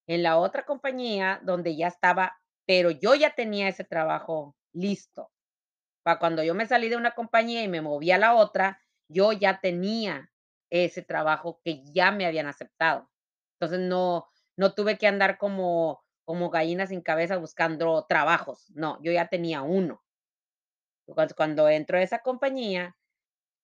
en 0.07 0.23
la 0.23 0.37
otra 0.39 0.65
compañía 0.65 1.41
donde 1.43 1.75
ya 1.77 1.87
estaba 1.87 2.37
pero 2.67 2.91
yo 2.91 3.15
ya 3.15 3.35
tenía 3.35 3.69
ese 3.69 3.83
trabajo 3.85 4.55
listo. 4.73 5.31
Para 6.03 6.19
cuando 6.19 6.43
yo 6.43 6.55
me 6.55 6.65
salí 6.67 6.89
de 6.89 6.97
una 6.97 7.11
compañía 7.11 7.63
y 7.63 7.67
me 7.67 7.81
moví 7.81 8.11
a 8.11 8.17
la 8.17 8.35
otra, 8.35 8.79
yo 9.09 9.31
ya 9.33 9.59
tenía 9.61 10.31
ese 10.69 11.01
trabajo 11.01 11.59
que 11.63 11.83
ya 11.85 12.11
me 12.11 12.25
habían 12.25 12.47
aceptado. 12.47 13.09
Entonces, 13.59 13.79
no 13.87 14.27
no 14.57 14.73
tuve 14.75 14.97
que 14.99 15.07
andar 15.07 15.37
como 15.39 16.03
como 16.25 16.49
gallina 16.51 16.87
sin 16.87 17.01
cabeza 17.01 17.37
buscando 17.37 18.05
trabajos. 18.07 18.71
No, 18.75 18.99
yo 19.03 19.11
ya 19.11 19.27
tenía 19.29 19.61
uno. 19.63 20.01
Cuando 21.07 21.35
cuando 21.35 21.69
entro 21.69 21.97
a 21.97 22.01
esa 22.01 22.19
compañía, 22.19 22.95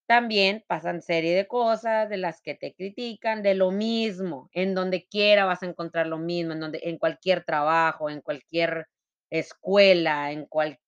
también 0.08 0.64
pasan 0.68 1.02
serie 1.02 1.36
de 1.36 1.48
cosas 1.48 2.10
de 2.10 2.18
las 2.18 2.42
que 2.42 2.56
te 2.56 2.74
critican, 2.76 3.44
de 3.44 3.56
lo 3.56 3.72
mismo, 3.72 4.50
en 4.54 4.76
donde 4.76 5.08
quiera 5.08 5.46
vas 5.46 5.64
a 5.64 5.68
encontrar 5.68 6.08
lo 6.08 6.20
mismo, 6.20 6.54
en 6.54 6.62
donde 6.62 6.82
en 6.84 6.98
cualquier 7.00 7.46
trabajo, 7.46 8.10
en 8.10 8.22
cualquier 8.22 8.88
escuela, 9.32 10.32
en 10.32 10.46
cualquier 10.48 10.82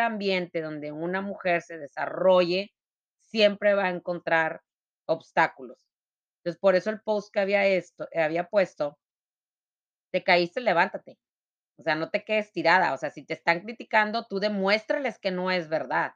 ambiente 0.00 0.62
donde 0.62 0.92
una 0.92 1.20
mujer 1.22 1.62
se 1.62 1.78
desarrolle, 1.78 2.72
siempre 3.20 3.74
va 3.74 3.86
a 3.86 3.90
encontrar 3.90 4.62
obstáculos. 5.06 5.78
Entonces, 6.40 6.60
por 6.60 6.76
eso 6.76 6.90
el 6.90 7.00
post 7.02 7.32
que 7.32 7.40
había 7.40 7.66
esto 7.66 8.08
había 8.14 8.48
puesto 8.48 8.96
te 10.12 10.22
caíste, 10.22 10.60
levántate. 10.60 11.18
O 11.78 11.82
sea, 11.84 11.94
no 11.96 12.10
te 12.10 12.24
quedes 12.24 12.52
tirada. 12.52 12.94
O 12.94 12.98
sea, 12.98 13.10
si 13.10 13.24
te 13.24 13.34
están 13.34 13.60
criticando, 13.62 14.26
tú 14.28 14.40
demuéstrales 14.40 15.18
que 15.18 15.30
no 15.32 15.50
es 15.50 15.68
verdad. 15.68 16.14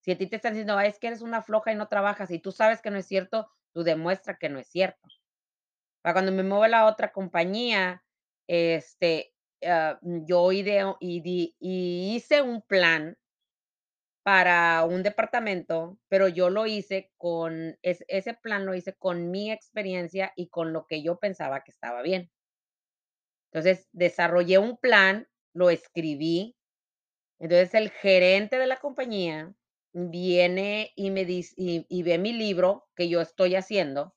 Si 0.00 0.12
a 0.12 0.18
ti 0.18 0.28
te 0.28 0.36
están 0.36 0.54
diciendo: 0.54 0.78
"Ay, 0.78 0.88
es 0.90 0.98
que 1.00 1.08
eres 1.08 1.22
una 1.22 1.42
floja 1.42 1.72
y 1.72 1.76
no 1.76 1.88
trabajas", 1.88 2.30
y 2.32 2.40
tú 2.40 2.52
sabes 2.52 2.82
que 2.82 2.90
no 2.90 2.98
es 2.98 3.06
cierto, 3.06 3.48
tú 3.74 3.84
demuestra 3.84 4.36
que 4.38 4.48
no 4.50 4.58
es 4.60 4.68
cierto. 4.68 5.08
Para 6.02 6.14
cuando 6.14 6.32
me 6.32 6.44
muevo 6.44 6.64
a 6.64 6.68
la 6.68 6.86
otra 6.86 7.12
compañía, 7.12 8.04
este, 8.48 9.33
ah, 9.66 9.98
yo 10.02 10.52
ideo 10.52 10.96
y 11.00 12.14
hice 12.16 12.42
un 12.42 12.62
plan 12.62 13.16
para 14.26 14.84
un 14.84 15.02
departamento, 15.02 15.98
pero 16.08 16.28
yo 16.28 16.48
lo 16.48 16.64
hice 16.66 17.12
con 17.18 17.76
ese 17.82 18.32
plan 18.32 18.64
lo 18.64 18.74
hice 18.74 18.94
con 18.94 19.30
mi 19.30 19.52
experiencia 19.52 20.32
y 20.34 20.48
con 20.48 20.72
lo 20.72 20.86
que 20.86 21.02
yo 21.02 21.18
pensaba 21.18 21.62
que 21.62 21.70
estaba 21.70 22.00
bien. 22.00 22.30
Entonces, 23.52 23.88
desarrollé 23.92 24.58
un 24.58 24.76
plan, 24.76 25.28
lo 25.52 25.70
escribí. 25.70 26.56
Entonces, 27.40 27.74
el 27.74 27.90
gerente 27.90 28.58
de 28.58 28.66
la 28.66 28.78
compañía 28.78 29.54
viene 29.94 30.92
y 30.96 31.10
me 31.10 31.24
dice 31.26 31.54
y 31.58 32.04
ve 32.04 32.18
mi 32.18 32.32
libro 32.34 32.86
que 32.96 33.08
yo 33.08 33.20
estoy 33.22 33.56
haciendo, 33.56 34.14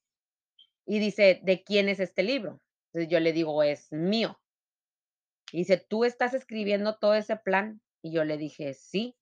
y 0.85 0.99
dice: 0.99 1.41
"¿De 1.43 1.63
quién 1.63 1.89
es 1.89 1.99
este 2.01 2.23
libro?". 2.23 2.61
Yo 2.93 3.19
le 3.21 3.33
digo: 3.33 3.63
"Es 3.63 3.91
mío". 3.91 4.39
Y 5.51 5.59
dice: 5.59 5.77
"¿Tú 5.77 6.05
estás 6.05 6.33
escribiendo 6.33 6.97
todo 6.97 7.13
ese 7.15 7.37
plan?". 7.37 7.81
Y 8.01 8.11
yo 8.11 8.23
le 8.25 8.37
dije: 8.37 8.73
"Sí, 8.73 9.17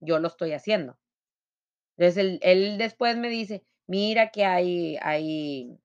yo 0.00 0.18
lo 0.20 0.28
estoy 0.28 0.52
haciendo". 0.54 0.98
Entonces, 1.98 2.18
él 2.24 2.38
él 2.42 2.78
después 2.78 3.16
me 3.16 3.28
dice: 3.28 3.64
mira 3.86 4.30
que 4.30 4.44
hay 4.44 4.96
hay 5.02 5.78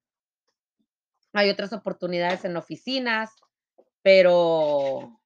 hay 1.34 1.50
otras 1.50 1.72
oportunidades 1.74 2.46
en 2.46 2.58
oficinas, 2.58 3.32
pero 4.04 5.18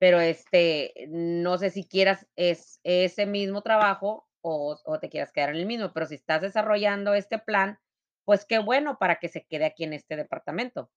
pero, 0.00 0.20
este, 0.20 0.94
no 1.10 1.58
sé 1.58 1.70
si 1.70 1.84
quieras 1.86 2.26
es 2.36 2.80
ese 2.84 3.26
mismo 3.26 3.62
trabajo 3.62 4.28
o 4.42 4.78
o 4.84 5.00
te 5.00 5.10
quieras 5.10 5.32
quedar 5.32 5.50
en 5.50 5.56
el 5.56 5.66
mismo, 5.66 5.92
pero 5.94 6.06
si 6.06 6.16
estás 6.16 6.42
desarrollando 6.42 7.14
este 7.14 7.38
plan, 7.38 7.78
pues 8.24 8.46
qué 8.46 8.58
bueno 8.60 8.98
para 8.98 9.16
que 9.20 9.28
se 9.28 9.46
quede 9.46 9.66
aquí 9.66 9.84
en 9.84 9.94
este 9.94 10.16
departamento. 10.16 10.90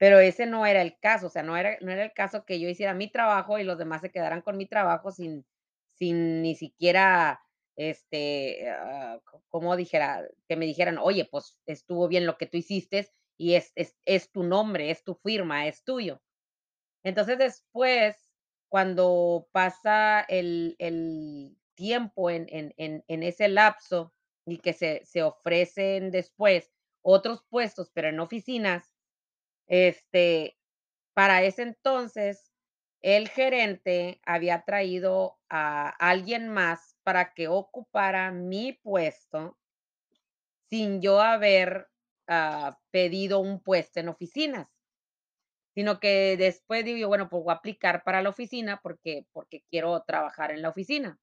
Pero 0.00 0.18
ese 0.18 0.46
no 0.46 0.66
era 0.66 0.82
el 0.82 0.98
caso, 0.98 1.26
o 1.28 1.30
sea, 1.30 1.42
no 1.42 1.56
era 1.56 1.76
no 1.80 1.92
era 1.92 2.02
el 2.04 2.12
caso 2.12 2.44
que 2.44 2.58
yo 2.60 2.68
hiciera 2.68 2.94
mi 2.94 3.08
trabajo 3.10 3.58
y 3.58 3.64
los 3.64 3.78
demás 3.78 4.00
se 4.00 4.10
quedaran 4.10 4.42
con 4.42 4.56
mi 4.56 4.66
trabajo 4.66 5.10
sin 5.12 5.46
sin 5.94 6.42
ni 6.42 6.56
siquiera, 6.56 7.40
este, 7.76 8.66
como 9.48 9.76
dijera, 9.76 10.26
que 10.48 10.56
me 10.56 10.66
dijeran: 10.66 10.98
"Oye, 10.98 11.26
pues 11.30 11.58
estuvo 11.66 12.08
bien 12.08 12.26
lo 12.26 12.36
que 12.38 12.46
tú 12.46 12.56
hiciste 12.58 13.08
y 13.38 13.54
es 13.54 13.70
es 13.76 13.96
es 14.04 14.30
tu 14.32 14.42
nombre, 14.42 14.90
es 14.90 15.04
tu 15.04 15.14
firma, 15.14 15.66
es 15.68 15.84
tuyo". 15.84 16.20
Entonces, 17.04 17.38
después, 17.38 18.16
cuando 18.70 19.48
pasa 19.52 20.22
el 20.28 20.76
el 20.80 21.56
tiempo 21.76 22.30
en 22.30 22.46
en 22.50 22.74
en 22.78 23.04
en 23.08 23.22
ese 23.24 23.48
lapso 23.48 24.14
y 24.46 24.58
que 24.58 24.72
se 24.74 25.02
se 25.06 25.22
ofrecen 25.24 26.10
después 26.12 26.72
otros 27.02 27.44
puestos, 27.50 27.90
pero 27.94 28.08
en 28.10 28.20
oficinas, 28.20 28.93
este, 29.66 30.56
para 31.14 31.42
ese 31.42 31.62
entonces, 31.62 32.52
el 33.02 33.28
gerente 33.28 34.20
había 34.24 34.62
traído 34.64 35.38
a 35.50 35.90
alguien 35.90 36.48
más 36.48 36.96
para 37.04 37.34
que 37.34 37.48
ocupara 37.48 38.32
mi 38.32 38.72
puesto 38.72 39.56
sin 40.70 41.00
yo 41.00 41.20
haber, 41.20 41.88
ah, 42.28 42.78
pedido 42.90 43.38
un 43.40 43.60
puesto 43.62 44.00
en 44.00 44.08
oficinas. 44.08 44.68
Sino 45.76 45.98
que 45.98 46.36
después 46.36 46.84
digo 46.84 47.08
bueno, 47.08 47.28
pues 47.28 47.42
voy 47.42 47.52
a 47.52 47.56
aplicar 47.56 48.04
para 48.04 48.22
la 48.22 48.28
oficina 48.30 48.80
porque 48.82 49.26
porque 49.32 49.64
quiero 49.70 50.02
trabajar 50.06 50.52
en 50.52 50.62
la 50.62 50.68
oficina. 50.68 51.18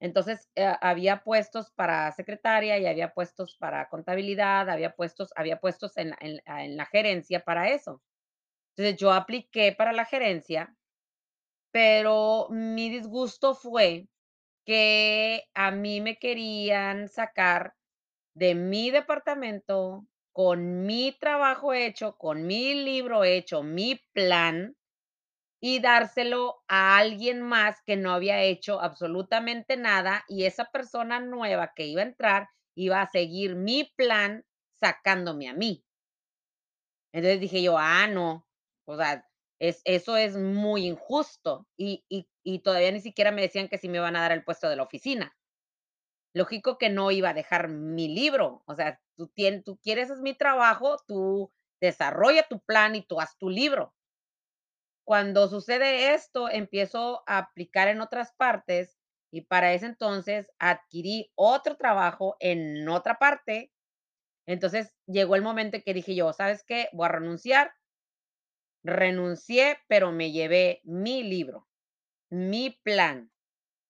Entonces, 0.00 0.50
eh, 0.56 0.74
había 0.80 1.22
puestos 1.24 1.70
para 1.72 2.12
secretaria 2.12 2.78
y 2.78 2.86
había 2.86 3.14
puestos 3.14 3.56
para 3.58 3.88
contabilidad, 3.88 4.68
había 4.70 4.94
puestos 4.94 5.32
había 5.36 5.60
puestos 5.60 5.96
en 5.96 6.14
en 6.20 6.40
la 6.46 6.64
en 6.64 6.76
la 6.76 6.86
gerencia 6.86 7.44
para 7.44 7.70
eso. 7.70 8.02
Entonces, 8.76 9.00
yo 9.00 9.12
apliqué 9.12 9.72
para 9.76 9.92
la 9.92 10.04
gerencia, 10.06 10.76
pero 11.72 12.48
mi 12.50 12.88
disgusto 12.90 13.54
fue 13.54 14.08
que 14.66 15.44
a 15.54 15.70
mí 15.72 16.00
me 16.00 16.18
querían 16.18 17.08
sacar 17.08 17.74
de 18.34 18.54
mi 18.54 18.90
departamento 18.90 20.06
con 20.32 20.86
mi 20.86 21.12
trabajo 21.12 21.72
hecho, 21.74 22.16
con 22.18 22.46
mi 22.46 22.74
libro 22.74 23.24
hecho, 23.24 23.62
mi 23.62 24.00
plan, 24.14 24.76
y 25.66 25.80
dárselo 25.80 26.62
a 26.68 26.98
alguien 26.98 27.40
más 27.40 27.80
que 27.86 27.96
no 27.96 28.12
había 28.12 28.42
hecho 28.42 28.82
absolutamente 28.82 29.78
nada, 29.78 30.22
y 30.28 30.44
esa 30.44 30.66
persona 30.66 31.20
nueva 31.20 31.72
que 31.74 31.86
iba 31.86 32.02
a 32.02 32.04
entrar 32.04 32.50
iba 32.76 33.00
a 33.00 33.10
seguir 33.10 33.54
mi 33.56 33.84
plan 33.96 34.44
sacándome 34.78 35.48
a 35.48 35.54
mí. 35.54 35.82
Entonces 37.14 37.40
dije 37.40 37.62
yo: 37.62 37.78
"Ah, 37.78 38.06
no, 38.08 38.44
o 38.86 38.96
sea, 38.96 39.24
es 39.60 39.80
eso 39.84 40.16
es 40.16 40.36
muy 40.36 40.86
injusto", 40.86 41.66
y 41.76 42.04
y 42.08 42.28
y 42.42 42.58
todavía 42.58 42.90
ni 42.92 43.00
siquiera 43.00 43.30
me 43.30 43.40
decían 43.42 43.68
que 43.68 43.78
si 43.78 43.88
me 43.88 43.98
iban 43.98 44.16
a 44.16 44.20
dar 44.22 44.32
el 44.32 44.44
puesto 44.44 44.68
de 44.68 44.76
la 44.76 44.82
oficina. 44.82 45.34
Lógico 46.36 46.78
que 46.78 46.90
no 46.90 47.12
iba 47.12 47.28
a 47.30 47.34
dejar 47.34 47.68
mi 47.68 48.08
libro, 48.08 48.64
o 48.66 48.74
sea, 48.74 49.00
tú 49.16 49.28
tien 49.28 49.62
tú 49.62 49.78
quieres 49.80 50.10
es 50.10 50.20
mi 50.20 50.34
trabajo, 50.34 50.96
tú 51.06 51.52
desarrolla 51.80 52.42
tu 52.48 52.58
plan 52.60 52.96
y 52.96 53.02
tú 53.06 53.20
haz 53.20 53.38
tu 53.38 53.48
libro. 53.48 53.92
Cuando 55.06 55.48
sucede 55.48 56.14
esto, 56.14 56.48
empiezo 56.48 57.22
a 57.26 57.36
aplicar 57.38 57.88
en 57.88 58.00
otras 58.00 58.32
partes 58.32 58.96
y 59.30 59.42
para 59.42 59.74
ese 59.74 59.84
entonces 59.86 60.50
adquirí 60.58 61.30
otro 61.34 61.76
trabajo 61.76 62.36
en 62.40 62.88
otra 62.88 63.18
parte. 63.18 63.70
Entonces 64.46 64.94
llegó 65.06 65.36
el 65.36 65.42
momento 65.42 65.76
en 65.78 65.82
que 65.84 65.94
dije 65.94 66.14
yo: 66.16 66.32
"¿Sabes 66.32 66.64
qué? 66.64 66.88
Voy 66.92 67.06
a 67.06 67.10
renunciar". 67.12 67.72
Renuncié, 68.84 69.78
pero 69.88 70.12
me 70.12 70.30
llevé 70.30 70.80
mi 70.84 71.22
libro, 71.22 71.66
mi 72.30 72.70
plan, 72.84 73.30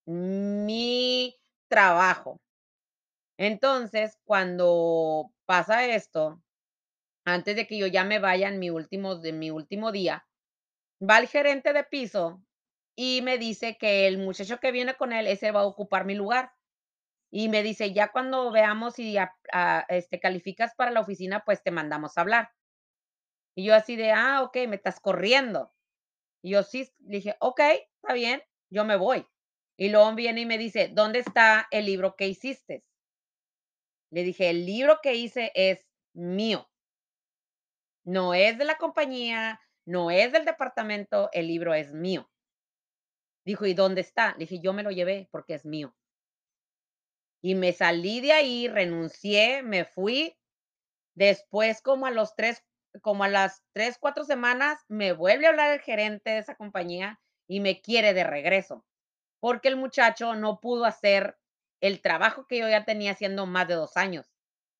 mi 0.06 1.36
trabajo. 1.68 2.40
Entonces, 3.38 4.18
cuando 4.24 5.32
pasa 5.46 5.86
esto, 5.86 6.42
antes 7.24 7.56
de 7.56 7.66
que 7.66 7.78
yo 7.78 7.86
ya 7.88 8.04
me 8.04 8.18
vaya 8.20 8.48
en 8.48 8.58
mi 8.60 8.70
último 8.70 9.16
de 9.16 9.32
mi 9.32 9.50
último 9.50 9.92
día, 9.92 10.26
va 11.02 11.18
el 11.18 11.28
gerente 11.28 11.72
de 11.72 11.84
piso 11.84 12.42
y 12.96 13.20
me 13.22 13.38
dice 13.38 13.76
que 13.78 14.06
el 14.06 14.18
muchacho 14.18 14.58
que 14.60 14.72
viene 14.72 14.94
con 14.96 15.12
él, 15.12 15.26
ese 15.26 15.50
va 15.50 15.60
a 15.60 15.66
ocupar 15.66 16.04
mi 16.04 16.14
lugar. 16.14 16.52
Y 17.32 17.48
me 17.50 17.62
dice: 17.64 17.92
"Ya 17.94 18.08
cuando 18.12 18.52
veamos 18.52 18.94
si 18.96 19.18
ap 19.18 19.32
ah, 19.52 19.86
este, 19.90 20.20
calificas 20.20 20.74
para 20.76 20.90
la 20.92 21.00
oficina, 21.00 21.44
pues 21.46 21.62
te 21.64 21.70
mandamos 21.72 22.18
a 22.18 22.22
hablar". 22.22 22.50
Y 23.56 23.64
yo 23.64 23.74
así 23.74 23.96
de: 23.96 24.10
"Ah, 24.12 24.42
okey, 24.42 24.66
me 24.66 24.76
estás 24.76 25.00
corriendo". 25.00 25.72
Y 26.42 26.52
yo: 26.52 26.62
"Sí", 26.64 26.90
dije: 27.00 27.36
"Okey, 27.40 27.80
está 28.02 28.14
bien, 28.14 28.42
yo 28.70 28.84
me 28.84 28.96
voy". 28.96 29.26
Y 29.78 29.90
luego 29.90 30.14
viene 30.14 30.42
y 30.42 30.46
me 30.46 30.58
dice: 30.58 30.88
"¿Dónde 30.92 31.20
está 31.20 31.68
el 31.72 31.86
libro 31.86 32.16
que 32.16 32.28
hiciste?". 32.28 32.82
Le 34.12 34.22
dije: 34.22 34.50
"El 34.50 34.66
libro 34.66 35.00
que 35.02 35.14
hice 35.14 35.50
es 35.54 35.86
mío". 36.14 36.66
No 38.06 38.34
es 38.34 38.58
de 38.58 38.66
la 38.66 38.76
compañía, 38.76 39.58
no 39.86 40.10
es 40.10 40.32
del 40.32 40.44
departamento, 40.44 41.30
el 41.32 41.48
libro 41.48 41.74
es 41.74 41.92
mío. 41.92 42.28
Dijo: 43.46 43.64
"¿Y 43.64 43.72
dónde 43.72 44.02
está?". 44.02 44.32
Le 44.32 44.40
dije: 44.40 44.60
"Yo 44.60 44.74
me 44.74 44.82
lo 44.82 44.90
llevé 44.90 45.28
porque 45.30 45.54
es 45.54 45.64
mío". 45.64 45.94
Y 47.42 47.54
me 47.54 47.72
salí 47.72 48.20
de 48.20 48.32
ahí, 48.32 48.68
renuncié, 48.68 49.62
me 49.62 49.84
fui. 49.84 50.34
Después, 51.14 51.82
como 51.82 52.06
a 52.06 52.12
los 52.12 52.36
3 52.36 52.64
como 53.02 53.24
a 53.24 53.28
las 53.28 53.62
3, 53.74 53.98
4 54.00 54.24
semanas, 54.24 54.78
me 54.88 55.12
vuelve 55.12 55.46
a 55.46 55.50
hablar 55.50 55.72
el 55.72 55.80
gerente 55.80 56.30
de 56.30 56.38
esa 56.38 56.56
compañía 56.56 57.20
y 57.48 57.60
me 57.60 57.82
quiere 57.82 58.14
de 58.14 58.24
regreso, 58.24 58.84
porque 59.40 59.68
el 59.68 59.76
muchacho 59.76 60.34
no 60.36 60.60
pudo 60.60 60.84
hacer 60.86 61.38
el 61.80 62.02
trabajo 62.02 62.46
que 62.48 62.58
yo 62.58 62.68
ya 62.68 62.84
tenía 62.84 63.12
haciendo 63.12 63.46
más 63.46 63.68
de 63.68 63.74
2 63.74 63.96
años 63.96 64.32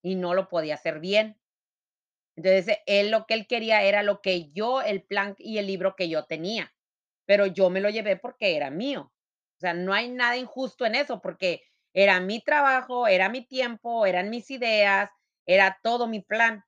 y 0.02 0.16
no 0.16 0.34
lo 0.34 0.48
podía 0.48 0.74
hacer 0.76 1.00
bien. 1.00 1.38
Entonces, 2.36 2.78
él 2.86 3.10
lo 3.10 3.26
que 3.26 3.34
él 3.34 3.46
quería 3.46 3.82
era 3.84 4.02
lo 4.02 4.20
que 4.20 4.50
yo 4.52 4.82
el 4.82 5.02
plan 5.04 5.34
y 5.38 5.58
el 5.58 5.66
libro 5.68 5.94
que 5.96 6.08
yo 6.08 6.24
tenía, 6.26 6.72
pero 7.26 7.46
yo 7.46 7.70
me 7.70 7.80
lo 7.80 7.90
llevé 7.90 8.16
porque 8.16 8.56
era 8.56 8.70
mío. 8.70 9.12
O 9.58 9.60
sea, 9.60 9.74
no 9.74 9.94
hay 9.94 10.10
nada 10.10 10.36
injusto 10.36 10.86
en 10.86 10.96
eso, 10.96 11.20
porque 11.22 11.62
era 11.94 12.20
mi 12.20 12.40
trabajo, 12.42 13.06
era 13.08 13.28
mi 13.30 13.46
tiempo, 13.46 14.06
eran 14.06 14.30
mis 14.30 14.50
ideas, 14.50 15.10
era 15.46 15.78
todo 15.82 16.08
mi 16.08 16.20
plan. 16.22 16.64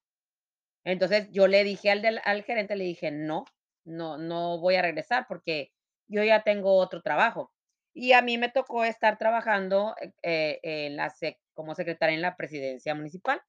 Entonces, 0.85 1.29
yo 1.33 1.49
le 1.49 1.65
dije 1.65 1.91
al 1.91 2.21
al 2.25 2.43
gerente, 2.45 2.77
le 2.77 2.85
dije: 2.85 3.11
"No, 3.11 3.45
no 3.85 4.19
no 4.19 4.59
voy 4.61 4.77
a 4.77 4.83
regresar 4.83 5.27
porque 5.29 5.73
yo 6.09 6.23
ya 6.25 6.43
tengo 6.45 6.77
otro 6.79 7.03
trabajo". 7.03 7.53
Y 7.95 8.13
a 8.13 8.23
mí 8.23 8.39
me 8.39 8.51
tocó 8.51 8.85
estar 8.85 9.19
trabajando, 9.19 9.95
eh 10.01 10.61
eh, 10.63 10.87
en 10.87 10.97
la 10.97 11.11
sec 11.11 11.39
como 11.55 11.75
secretaria 11.75 12.15
en 12.15 12.23
la 12.23 12.37
presidencia 12.37 12.95
municipal. 12.95 13.43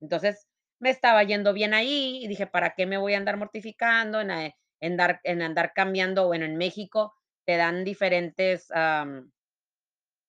Entonces, 0.00 0.46
me 0.80 0.90
estaba 0.90 1.22
yendo 1.24 1.52
bien 1.54 1.74
ahí, 1.74 2.20
y 2.24 2.28
dije: 2.28 2.46
"¿Para 2.46 2.74
qué 2.74 2.86
me 2.86 2.98
voy 2.98 3.14
a 3.14 3.18
andar 3.18 3.36
mortificando 3.38 4.20
en, 4.20 4.30
eh, 4.30 4.56
en 4.80 4.96
dar 4.96 5.20
en 5.24 5.42
andar 5.42 5.72
cambiando?". 5.74 6.26
Bueno, 6.26 6.44
en 6.46 6.56
México 6.56 7.14
te 7.46 7.56
dan 7.56 7.84
diferentes, 7.84 8.70
am 8.72 9.30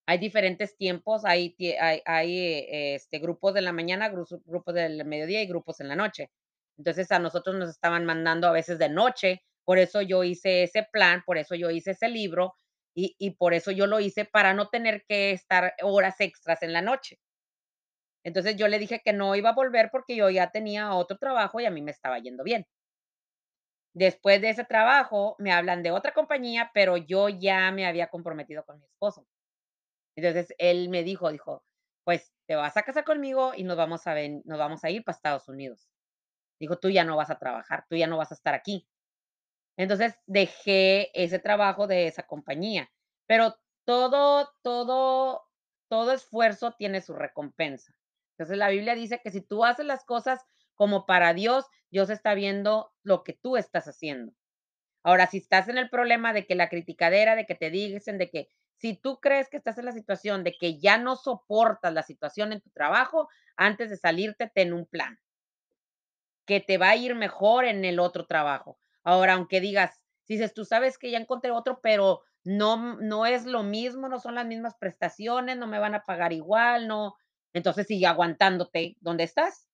hay 0.07 0.19
diferentes 0.19 0.77
tiempos, 0.77 1.25
hay 1.25 1.55
hay 1.79 2.01
hay, 2.05 2.37
eh, 2.39 2.95
este, 2.95 3.17
grupos 3.19 3.53
de 3.55 3.61
la 3.61 3.71
mañana, 3.73 4.09
grupos 4.09 4.75
del 4.75 5.03
mediodía 5.05 5.41
y 5.41 5.47
grupos 5.47 5.79
en 5.81 5.87
la 5.87 5.95
noche. 5.95 6.29
Entonces, 6.77 7.11
a 7.11 7.19
nosotros 7.19 7.55
nos 7.55 7.69
estaban 7.69 8.05
mandando 8.05 8.47
a 8.47 8.51
veces 8.51 8.77
de 8.79 8.89
noche, 8.89 9.41
por 9.63 9.79
eso 9.79 10.01
yo 10.01 10.23
hice 10.23 10.63
ese 10.63 10.83
plan, 10.91 11.23
por 11.25 11.37
eso 11.39 11.55
yo 11.55 11.71
hice 11.71 11.91
ese 11.91 12.07
libro, 12.09 12.53
y 12.93 13.15
y 13.17 13.31
por 13.31 13.53
eso 13.55 13.71
yo 13.71 13.87
lo 13.87 13.99
hice 13.99 14.25
para 14.25 14.53
no 14.53 14.67
tener 14.69 15.03
que 15.07 15.31
estar 15.31 15.73
horas 15.81 16.19
extras 16.21 16.61
en 16.61 16.73
la 16.73 16.81
noche. 16.83 17.17
Entonces, 18.25 18.55
yo 18.57 18.67
le 18.67 18.79
dije 18.79 19.01
que 19.05 19.13
no 19.13 19.35
iba 19.35 19.51
a 19.51 19.53
volver 19.55 19.89
porque 19.91 20.15
yo 20.17 20.29
ya 20.31 20.51
tenía 20.51 20.93
otro 20.95 21.17
trabajo 21.17 21.59
y 21.61 21.65
a 21.67 21.71
mí 21.71 21.81
me 21.83 21.91
estaba 21.91 22.19
yendo 22.19 22.43
bien. 22.43 22.65
Después 23.95 24.41
de 24.41 24.49
ese 24.49 24.65
trabajo, 24.65 25.37
me 25.39 25.53
hablan 25.53 25.81
de 25.81 25.91
otra 25.91 26.13
compañía, 26.13 26.69
pero 26.73 26.97
yo 26.97 27.29
ya 27.29 27.71
me 27.71 27.87
había 27.87 28.07
comprometido 28.09 28.65
con 28.65 28.77
mi 28.79 28.85
esposo. 28.85 29.25
Entonces, 30.17 30.53
él 30.59 30.89
me 30.89 31.03
dijo, 31.03 31.31
dijo: 31.31 31.63
"Pues, 32.05 32.33
te 32.47 32.55
vas 32.55 32.77
a 32.77 32.83
casar 32.83 33.05
conmigo 33.05 33.53
y 33.55 33.63
nos 33.65 33.77
vamos 33.77 34.07
a 34.07 34.15
nos 34.45 34.59
vamos 34.59 34.83
a 34.85 34.91
ir 34.91 35.03
para 35.05 35.15
Estados 35.17 35.49
Unidos". 35.49 35.89
Dijo: 36.59 36.77
"Tú 36.79 36.89
ya 36.91 37.05
no 37.05 37.17
vas 37.17 37.31
a 37.31 37.39
trabajar, 37.39 37.85
tú 37.89 37.97
ya 37.97 38.07
no 38.07 38.17
vas 38.17 38.31
a 38.31 38.35
estar 38.35 38.55
aquí". 38.55 38.87
Entonces, 39.77 40.15
dejé 40.27 41.11
ese 41.21 41.39
trabajo 41.39 41.87
de 41.87 42.07
esa 42.07 42.23
compañía, 42.23 42.91
pero 43.27 43.57
todo 43.85 44.51
todo 44.63 45.43
todo 45.89 46.13
esfuerzo 46.13 46.73
tiene 46.77 47.01
su 47.01 47.13
recompensa. 47.15 47.94
Entonces, 48.37 48.57
la 48.57 48.69
Biblia 48.69 48.95
dice 48.95 49.21
que 49.23 49.31
si 49.31 49.41
tú 49.41 49.65
haces 49.65 49.85
las 49.85 50.05
cosas 50.05 50.41
como 50.75 51.05
para 51.05 51.33
Dios, 51.33 51.65
Dios 51.89 52.09
está 52.09 52.33
viendo 52.33 52.91
lo 53.03 53.23
que 53.23 53.33
tú 53.33 53.57
estás 53.57 53.87
haciendo. 53.87 54.33
Ahora, 55.03 55.27
si 55.27 55.37
estás 55.37 55.69
en 55.69 55.77
el 55.77 55.89
problema 55.89 56.33
de 56.33 56.45
que 56.45 56.55
la 56.55 56.69
criticadera, 56.69 57.35
de 57.35 57.45
que 57.45 57.55
te 57.55 57.69
dicen, 57.69 58.17
de 58.17 58.29
que 58.29 58.49
si 58.77 58.95
tú 58.95 59.19
crees 59.21 59.49
que 59.49 59.57
estás 59.57 59.77
en 59.77 59.85
la 59.85 59.91
situación 59.93 60.43
de 60.43 60.57
que 60.57 60.79
ya 60.79 60.97
no 60.97 61.15
soportas 61.15 61.93
la 61.93 62.03
situación 62.03 62.51
en 62.53 62.61
tu 62.61 62.69
trabajo, 62.71 63.29
antes 63.55 63.89
de 63.89 63.97
salirte, 63.97 64.51
ten 64.53 64.73
un 64.73 64.85
plan 64.85 65.19
que 66.45 66.59
te 66.59 66.77
va 66.77 66.89
a 66.89 66.95
ir 66.95 67.15
mejor 67.15 67.65
en 67.65 67.85
el 67.85 67.99
otro 67.99 68.25
trabajo. 68.25 68.79
Ahora, 69.03 69.33
aunque 69.33 69.61
digas, 69.61 70.01
si 70.23 70.33
dices, 70.35 70.53
tú 70.53 70.65
sabes 70.65 70.97
que 70.97 71.11
ya 71.11 71.17
encontré 71.17 71.51
otro, 71.51 71.79
pero 71.81 72.21
no, 72.43 72.97
no 72.99 73.25
es 73.25 73.45
lo 73.45 73.63
mismo, 73.63 74.09
no 74.09 74.19
son 74.19 74.35
las 74.35 74.45
mismas 74.45 74.75
prestaciones, 74.79 75.57
no 75.57 75.67
me 75.67 75.79
van 75.79 75.95
a 75.95 76.03
pagar 76.03 76.33
igual, 76.33 76.87
no. 76.87 77.15
Entonces 77.55 77.87
sigue 77.87 78.07
aguantándote 78.07 78.97
donde 79.01 79.25
estás. 79.25 79.67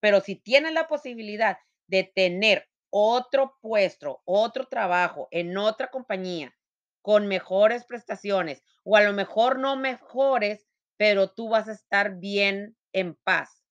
Pero 0.00 0.20
si 0.20 0.36
tienes 0.36 0.72
la 0.72 0.88
posibilidad 0.88 1.58
de 1.86 2.04
tener 2.04 2.68
otro 2.90 3.56
puesto, 3.60 4.22
otro 4.24 4.66
trabajo 4.66 5.28
en 5.30 5.56
otra 5.58 5.88
compañía 5.88 6.54
con 7.02 7.26
mejores 7.28 7.84
prestaciones, 7.84 8.62
o 8.84 8.96
a 8.96 9.02
lo 9.02 9.12
mejor 9.14 9.58
no 9.58 9.76
mejores, 9.76 10.66
pero 10.98 11.30
tú 11.30 11.48
vas 11.48 11.68
a 11.68 11.72
estar 11.72 12.16
bien 12.18 12.76
en 12.92 13.14
paz. 13.24 13.64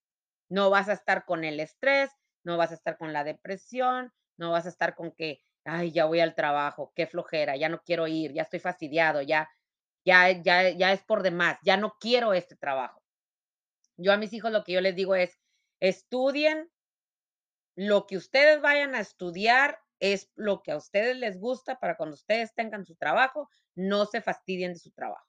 No 0.49 0.69
vas 0.69 0.89
a 0.89 0.93
estar 0.93 1.25
con 1.25 1.43
el 1.43 1.60
estrés, 1.60 2.12
no 2.43 2.58
vas 2.58 2.71
a 2.71 2.75
estar 2.75 2.97
con 2.97 3.13
la 3.13 3.23
depresión, 3.23 4.12
no 4.38 4.52
vas 4.52 4.65
a 4.65 4.69
estar 4.69 4.95
con 4.95 5.12
que, 5.12 5.41
ay, 5.65 5.91
ya 5.91 6.06
voy 6.06 6.21
al 6.21 6.36
trabajo, 6.36 6.91
qué 6.95 7.08
flojera, 7.08 7.56
ya 7.56 7.69
no 7.69 7.82
quiero 7.84 8.08
ir, 8.08 8.34
ya 8.34 8.43
estoy 8.43 8.60
fastidiado, 8.60 9.21
ya, 9.21 9.49
ya, 10.06 10.32
ya, 10.32 10.69
ya 10.69 10.93
es 10.93 11.04
por 11.04 11.23
demás, 11.23 11.58
ya 11.63 11.78
no 11.78 11.95
quiero 11.99 12.34
este 12.34 12.56
trabajo. 12.56 12.98
Yo 14.01 14.13
a 14.13 14.17
mis 14.17 14.31
hijos 14.31 14.51
lo 14.51 14.63
que 14.63 14.71
yo 14.71 14.81
les 14.81 14.95
digo 14.95 15.13
es, 15.13 15.38
estudien 15.81 16.71
lo 17.75 18.07
que 18.07 18.15
ustedes 18.17 18.62
vayan 18.62 18.95
a 18.95 19.01
estudiar 19.01 19.79
es 19.99 20.31
lo 20.35 20.63
que 20.63 20.71
a 20.71 20.77
ustedes 20.77 21.17
les 21.17 21.38
gusta 21.38 21.79
para 21.79 21.97
cuando 21.97 22.13
ustedes 22.13 22.53
tengan 22.55 22.85
su 22.85 22.95
trabajo, 22.95 23.49
no 23.75 24.05
se 24.05 24.21
fastidien 24.21 24.73
de 24.73 24.79
su 24.79 24.91
trabajo. 24.91 25.27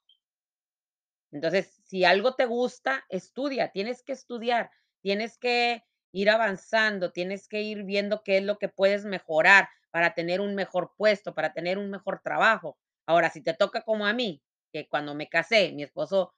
Entonces, 1.31 1.81
si 1.83 2.05
algo 2.05 2.35
te 2.35 2.45
gusta, 2.45 3.03
estudia, 3.09 3.71
tienes 3.71 4.03
que 4.03 4.13
estudiar, 4.13 4.71
tienes 5.01 5.37
que 5.37 5.83
ir 6.13 6.29
avanzando, 6.29 7.11
tienes 7.11 7.47
que 7.47 7.61
ir 7.61 7.83
viendo 7.83 8.21
qué 8.23 8.37
es 8.37 8.43
lo 8.43 8.57
que 8.57 8.69
puedes 8.69 9.03
mejorar 9.05 9.67
para 9.91 10.13
tener 10.13 10.39
un 10.39 10.55
mejor 10.55 10.93
puesto, 10.97 11.33
para 11.33 11.53
tener 11.53 11.77
un 11.77 11.89
mejor 11.89 12.21
trabajo. 12.23 12.77
Ahora, 13.05 13.29
si 13.29 13.41
te 13.41 13.53
toca 13.53 13.81
como 13.81 14.05
a 14.05 14.13
mí, 14.13 14.41
que 14.71 14.87
cuando 14.87 15.13
me 15.15 15.27
casé, 15.27 15.73
mi 15.73 15.83
esposo 15.83 16.33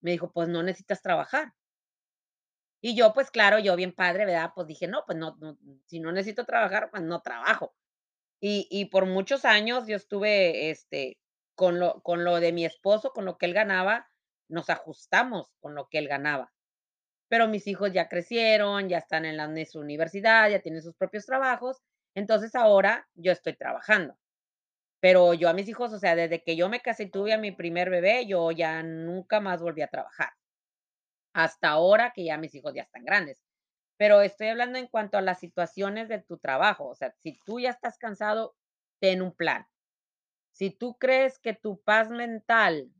me 0.00 0.12
dijo, 0.12 0.32
pues 0.32 0.48
no 0.48 0.62
necesitas 0.62 1.02
trabajar. 1.02 1.54
Y 2.80 2.94
yo, 2.96 3.12
pues 3.12 3.30
claro, 3.30 3.58
yo 3.58 3.76
bien 3.76 3.92
padre, 3.92 4.24
¿verdad? 4.26 4.52
Pues 4.54 4.66
dije, 4.68 4.86
no, 4.86 5.04
pues 5.06 5.18
no, 5.18 5.36
no, 5.40 5.58
si 5.86 6.00
no 6.00 6.12
necesito 6.12 6.44
trabajar, 6.44 6.90
pues 6.90 7.02
no 7.02 7.20
trabajo. 7.22 7.74
Y, 8.40 8.68
y 8.70 8.86
por 8.86 9.06
muchos 9.06 9.44
años 9.44 9.86
yo 9.88 9.96
estuve, 9.96 10.70
este, 10.70 11.18
con 11.56 11.80
lo, 11.80 12.02
con 12.02 12.24
lo 12.24 12.40
de 12.40 12.52
mi 12.52 12.64
esposo, 12.64 13.12
con 13.12 13.24
lo 13.24 13.38
que 13.38 13.46
él 13.46 13.54
ganaba, 13.54 14.08
nos 14.48 14.70
ajustamos 14.70 15.52
con 15.60 15.74
lo 15.74 15.88
que 15.88 15.98
él 15.98 16.08
ganaba. 16.08 16.52
Pero 17.28 17.48
mis 17.48 17.66
hijos 17.66 17.92
ya 17.92 18.08
crecieron, 18.08 18.88
ya 18.88 18.98
están 18.98 19.24
en 19.24 19.36
la 19.36 19.44
en 19.44 19.66
su 19.66 19.80
universidad, 19.80 20.50
ya 20.50 20.60
tienen 20.60 20.82
sus 20.82 20.94
propios 20.94 21.26
trabajos, 21.26 21.78
entonces 22.14 22.54
ahora 22.54 23.08
yo 23.14 23.32
estoy 23.32 23.54
trabajando. 23.56 24.18
Pero 25.00 25.34
yo 25.34 25.48
a 25.48 25.52
mis 25.54 25.68
hijos, 25.68 25.92
o 25.92 25.98
sea, 25.98 26.16
desde 26.16 26.42
que 26.42 26.56
yo 26.56 26.68
me 26.68 26.80
casé 26.80 27.04
y 27.04 27.10
tuve 27.10 27.32
a 27.32 27.38
mi 27.38 27.52
primer 27.52 27.90
bebé, 27.90 28.26
yo 28.26 28.50
ya 28.52 28.82
nunca 28.82 29.40
más 29.40 29.60
volví 29.62 29.82
a 29.82 29.88
trabajar. 29.88 30.30
Hasta 31.38 31.68
ahora 31.68 32.12
que 32.12 32.24
ya 32.24 32.36
mis 32.36 32.52
hijos 32.56 32.74
ya 32.74 32.82
están 32.82 33.04
grandes. 33.04 33.44
Pero 33.96 34.22
estoy 34.22 34.48
hablando 34.48 34.76
en 34.76 34.88
cuanto 34.88 35.18
a 35.18 35.20
las 35.22 35.38
situaciones 35.38 36.08
de 36.08 36.18
tu 36.18 36.38
trabajo. 36.38 36.88
O 36.88 36.96
sea, 36.96 37.14
si 37.22 37.38
tú 37.46 37.60
ya 37.60 37.70
estás 37.70 37.96
cansado, 37.96 38.56
ten 39.00 39.22
un 39.22 39.32
plan. 39.32 39.64
Si 40.50 40.70
tú 40.70 40.98
crees 40.98 41.38
que 41.38 41.54
tu 41.54 41.80
paz 41.80 42.10
mental 42.10 42.90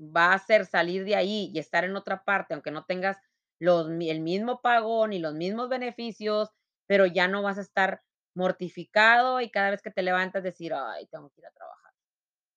va 0.00 0.32
a 0.32 0.40
ser 0.40 0.66
salir 0.66 1.04
de 1.04 1.14
ahí 1.14 1.52
y 1.54 1.60
estar 1.60 1.84
en 1.84 1.94
otra 1.94 2.24
parte, 2.24 2.54
aunque 2.54 2.72
no 2.72 2.84
tengas 2.84 3.16
los, 3.60 3.88
el 3.88 4.20
mismo 4.22 4.60
pago 4.60 5.06
ni 5.06 5.20
los 5.20 5.34
mismos 5.34 5.68
beneficios, 5.68 6.50
pero 6.88 7.06
ya 7.06 7.28
no 7.28 7.42
vas 7.42 7.58
a 7.58 7.62
estar 7.62 8.02
mortificado 8.34 9.40
y 9.40 9.52
cada 9.52 9.70
vez 9.70 9.82
que 9.82 9.92
te 9.92 10.02
levantas 10.02 10.42
decir, 10.42 10.74
ay, 10.74 11.06
tengo 11.06 11.30
que 11.30 11.42
ir 11.42 11.46
a 11.46 11.52
trabajar. 11.52 11.92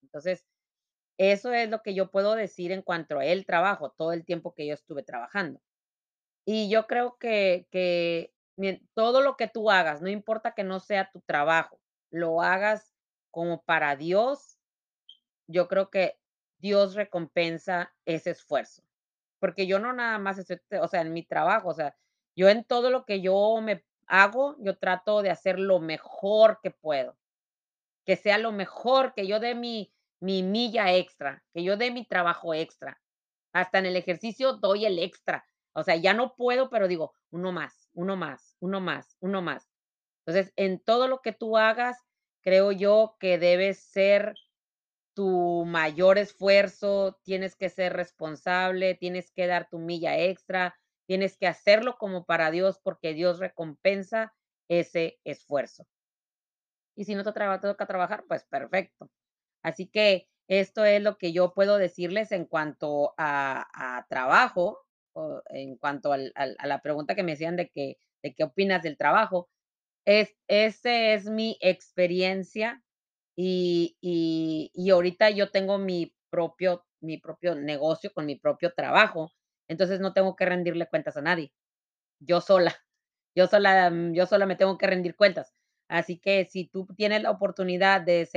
Entonces, 0.02 0.48
eso 1.18 1.54
es 1.54 1.70
lo 1.70 1.82
que 1.82 1.94
yo 1.94 2.12
puedo 2.12 2.36
decir 2.36 2.72
en 2.72 2.82
cuanto 2.82 3.20
a 3.20 3.26
el 3.26 3.46
trabajo, 3.46 3.92
todo 3.98 4.14
el 4.14 4.26
tiempo 4.26 4.54
que 4.54 4.68
yo 4.68 4.74
estuve 4.74 5.04
trabajando. 5.04 5.62
Y 6.46 6.70
yo 6.70 6.88
creo 6.88 7.18
que 7.20 7.68
que 7.72 8.34
todo 8.94 9.22
lo 9.22 9.36
que 9.38 9.48
tú 9.48 9.70
hagas, 9.70 10.02
no 10.02 10.10
importa 10.10 10.54
que 10.54 10.64
no 10.64 10.80
sea 10.80 11.12
tu 11.12 11.22
trabajo, 11.22 11.80
lo 12.10 12.42
hagas 12.42 12.94
como 13.32 13.64
para 13.64 13.96
Dios, 13.96 14.58
yo 15.48 15.68
creo 15.68 15.90
que 15.90 16.18
Dios 16.60 16.96
recompensa 16.96 17.94
ese 18.06 18.32
esfuerzo. 18.32 18.84
Porque 19.40 19.68
yo 19.68 19.80
no 19.80 19.94
nada 19.94 20.18
más 20.20 20.38
estoy, 20.40 20.60
o 20.80 20.88
sea, 20.88 21.02
en 21.02 21.14
mi 21.14 21.24
trabajo, 21.24 21.70
o 21.70 21.74
sea, 21.74 21.96
yo 22.36 22.50
en 22.50 22.64
todo 22.64 22.90
lo 22.90 23.06
que 23.06 23.22
yo 23.22 23.60
me 23.62 23.86
hago, 24.08 24.56
yo 24.60 24.78
trato 24.78 25.22
de 25.22 25.30
hacer 25.30 25.60
lo 25.60 25.80
mejor 25.80 26.60
que 26.64 26.72
puedo. 26.72 27.18
Que 28.06 28.16
sea 28.16 28.38
lo 28.38 28.52
mejor, 28.52 29.14
que 29.14 29.28
yo 29.28 29.40
dé 29.40 29.56
mi 29.56 29.92
mi 30.26 30.42
milla 30.42 30.92
extra, 30.92 31.44
que 31.54 31.64
yo 31.64 31.78
dé 31.78 31.92
mi 31.92 32.04
trabajo 32.04 32.56
extra. 32.56 33.00
Hasta 33.54 33.78
en 33.78 33.86
el 33.86 33.96
ejercicio 33.96 34.54
doy 34.54 34.86
el 34.86 34.98
extra. 34.98 35.46
O 35.74 35.84
sea, 35.84 35.96
ya 35.98 36.16
no 36.16 36.36
puedo, 36.36 36.72
pero 36.72 36.88
digo, 36.88 37.14
uno 37.30 37.52
más, 37.52 37.90
uno 37.94 38.16
más, 38.16 38.56
uno 38.60 38.82
más, 38.82 39.16
uno 39.20 39.44
más. 39.44 39.70
Entonces, 40.26 40.52
en 40.56 40.80
todo 40.80 41.08
lo 41.08 41.22
que 41.22 41.32
tú 41.32 41.58
hagas, 41.58 42.00
creo 42.42 42.72
yo 42.72 43.18
que 43.20 43.38
debes 43.38 43.80
ser 43.84 44.34
tu 45.14 45.64
mayor 45.68 46.18
esfuerzo, 46.18 47.20
tienes 47.24 47.56
que 47.56 47.70
ser 47.70 47.94
responsable, 47.94 48.96
tienes 48.96 49.32
que 49.32 49.46
dar 49.46 49.70
tu 49.70 49.78
milla 49.78 50.18
extra, 50.18 50.76
tienes 51.06 51.38
que 51.38 51.46
hacerlo 51.46 51.98
como 52.00 52.26
para 52.26 52.50
Dios, 52.50 52.80
porque 52.82 53.14
Dios 53.14 53.38
recompensa 53.38 54.34
ese 54.70 55.20
esfuerzo. 55.24 55.86
Y 56.96 57.06
si 57.06 57.14
no 57.14 57.24
te 57.24 57.32
toca 57.32 57.86
trabajar, 57.86 58.24
pues 58.28 58.44
perfecto. 58.46 59.12
Así 59.66 59.88
que 59.88 60.28
esto 60.50 60.86
es 60.86 61.02
lo 61.04 61.18
que 61.18 61.34
yo 61.34 61.54
puedo 61.54 61.78
decirles 61.78 62.32
en 62.32 62.46
cuanto 62.46 63.16
a 63.18 64.06
trabajo, 64.10 64.80
en 65.50 65.78
cuanto 65.78 66.14
a 66.14 66.18
la 66.18 66.82
pregunta 66.82 67.16
que 67.16 67.24
me 67.24 67.34
hacían 67.34 67.56
de 67.56 67.70
que 67.70 67.98
de 68.24 68.34
qué 68.36 68.44
opinas 68.44 68.84
del 68.84 68.98
trabajo. 68.98 69.50
Es 70.06 70.36
ese 70.48 71.14
es 71.16 71.26
mi 71.28 71.58
experiencia 71.62 72.84
y 73.38 73.98
y 74.02 74.72
y 74.76 74.92
ahorita 74.92 75.30
yo 75.32 75.52
tengo 75.52 75.78
mi 75.80 76.16
propio 76.32 76.86
mi 77.02 77.18
propio 77.20 77.56
negocio 77.56 78.14
con 78.14 78.26
mi 78.28 78.38
propio 78.38 78.74
trabajo, 78.76 79.34
entonces 79.70 80.00
no 80.02 80.14
tengo 80.14 80.36
que 80.38 80.46
rendirle 80.46 80.88
cuentas 80.90 81.18
a 81.18 81.24
nadie. 81.24 81.54
Yo 82.22 82.42
sola, 82.42 82.76
yo 83.38 83.48
sola, 83.48 83.92
yo 84.14 84.28
sola 84.28 84.48
me 84.48 84.58
tengo 84.58 84.78
que 84.80 84.88
rendir 84.88 85.16
cuentas. 85.18 85.55
Así 85.90 86.18
que 86.20 86.46
si 86.46 86.68
tú 86.68 86.88
tienes 86.98 87.22
la 87.24 87.32
oportunidad 87.32 88.02
de 88.02 88.28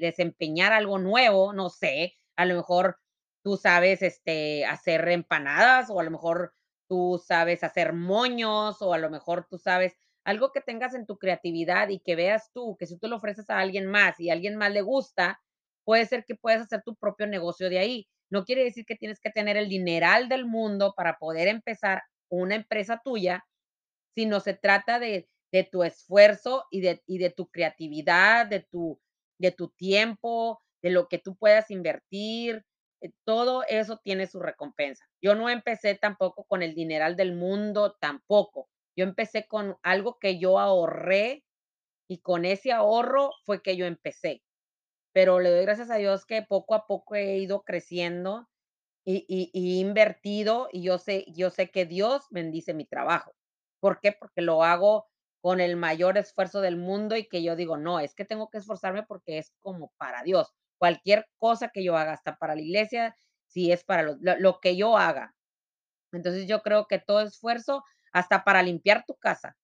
desempeñar 0.00 0.72
algo 0.72 0.98
nuevo, 0.98 1.52
no 1.52 1.70
sé, 1.70 2.14
a 2.36 2.44
lo 2.46 2.54
mejor 2.56 2.98
tú 3.42 3.56
sabes, 3.56 4.02
este, 4.02 4.64
hacer 4.66 5.08
empanadas, 5.08 5.90
o 5.90 6.00
a 6.00 6.04
lo 6.04 6.10
mejor 6.10 6.54
tú 6.88 7.20
sabes 7.24 7.64
hacer 7.64 7.92
moños, 7.92 8.80
o 8.80 8.94
a 8.94 8.98
lo 8.98 9.10
mejor 9.10 9.46
tú 9.50 9.58
sabes 9.58 9.94
algo 10.24 10.52
que 10.52 10.60
tengas 10.60 10.94
en 10.94 11.06
tu 11.06 11.18
creatividad 11.18 11.88
y 11.90 12.00
que 12.00 12.16
veas 12.16 12.50
tú, 12.54 12.76
que 12.78 12.86
si 12.86 12.98
tú 12.98 13.08
lo 13.08 13.16
ofreces 13.16 13.50
a 13.50 13.58
alguien 13.58 13.86
más 13.86 14.18
y 14.20 14.30
a 14.30 14.32
alguien 14.32 14.56
más 14.56 14.72
le 14.72 14.80
gusta, 14.82 15.40
puede 15.84 16.06
ser 16.06 16.24
que 16.24 16.34
puedas 16.34 16.62
hacer 16.62 16.82
tu 16.82 16.94
propio 16.96 17.26
negocio 17.26 17.68
de 17.68 17.78
ahí. 17.78 18.08
No 18.30 18.44
quiere 18.44 18.64
decir 18.64 18.86
que 18.86 18.96
tienes 18.96 19.20
que 19.20 19.30
tener 19.30 19.56
el 19.58 19.68
dineral 19.68 20.28
del 20.28 20.46
mundo 20.46 20.94
para 20.96 21.18
poder 21.18 21.48
empezar 21.48 22.02
una 22.30 22.54
empresa 22.54 23.00
tuya, 23.04 23.44
sino 24.14 24.40
se 24.40 24.54
trata 24.54 24.98
de 24.98 25.28
de 25.54 25.64
tu 25.64 25.84
esfuerzo 25.84 26.66
y 26.72 26.82
de 26.82 27.02
y 27.06 27.18
de 27.18 27.30
tu 27.30 27.48
creatividad, 27.48 28.46
de 28.48 28.60
tu 28.62 29.00
de 29.40 29.52
tu 29.52 29.70
tiempo, 29.70 30.60
de 30.82 30.90
lo 30.90 31.08
que 31.08 31.18
tú 31.20 31.36
puedas 31.36 31.70
invertir, 31.70 32.64
eh, 33.02 33.12
todo 33.24 33.64
eso 33.68 34.00
tiene 34.04 34.26
su 34.26 34.40
recompensa. 34.40 35.06
Yo 35.22 35.36
no 35.36 35.48
empecé 35.50 35.94
tampoco 35.96 36.44
con 36.46 36.62
el 36.64 36.74
dineral 36.74 37.16
del 37.16 37.34
mundo, 37.36 37.96
tampoco. 38.00 38.68
Yo 38.98 39.04
empecé 39.04 39.46
con 39.48 39.76
algo 39.84 40.18
que 40.20 40.38
yo 40.40 40.58
ahorré 40.60 41.44
y 42.08 42.18
con 42.20 42.44
ese 42.44 42.72
ahorro 42.72 43.30
fue 43.44 43.62
que 43.62 43.76
yo 43.76 43.86
empecé. 43.86 44.42
Pero 45.14 45.40
le 45.40 45.50
doy 45.50 45.62
gracias 45.64 45.90
a 45.90 45.96
Dios 45.96 46.26
que 46.26 46.42
poco 46.42 46.74
a 46.74 46.86
poco 46.86 47.14
he 47.16 47.38
ido 47.38 47.62
creciendo 47.64 48.48
y 49.06 49.24
y 49.28 49.50
y 49.54 49.80
invertido, 49.80 50.68
y 50.72 50.82
yo 50.84 50.98
sé 50.98 51.26
yo 51.28 51.50
sé 51.50 51.70
que 51.70 51.86
Dios 51.86 52.26
bendice 52.30 52.74
mi 52.74 52.86
trabajo. 52.86 53.32
¿Por 53.80 54.00
qué? 54.00 54.12
Porque 54.12 54.42
lo 54.42 54.62
hago 54.64 55.08
con 55.44 55.60
el 55.60 55.76
mayor 55.76 56.18
esfuerzo 56.18 56.62
del 56.62 56.78
mundo 56.78 57.16
y 57.18 57.28
que 57.28 57.44
yo 57.44 57.56
digo: 57.56 57.76
"No, 57.78 58.00
es 58.00 58.16
que 58.16 58.24
tengo 58.26 58.50
que 58.50 58.58
esforzarme 58.58 59.04
porque 59.04 59.38
es 59.38 59.52
como 59.60 59.92
para 59.98 60.24
Dios". 60.24 60.54
Cualquier 60.78 61.26
cosa 61.38 61.68
que 61.74 61.84
yo 61.84 61.96
haga, 61.98 62.14
hasta 62.14 62.36
para 62.38 62.56
la 62.56 62.62
iglesia, 62.62 63.16
si 63.48 63.72
es 63.72 63.84
para 63.84 64.02
lo 64.04 64.16
lo 64.20 64.60
que 64.60 64.76
yo 64.76 64.96
haga. 64.98 65.34
Entonces, 66.12 66.46
yo 66.48 66.62
creo 66.62 66.86
que 66.86 66.98
todo 66.98 67.20
esfuerzo, 67.22 67.84
hasta 68.12 68.44
para 68.44 68.62
limpiar 68.62 69.04
tu 69.06 69.16
casa. 69.16 69.56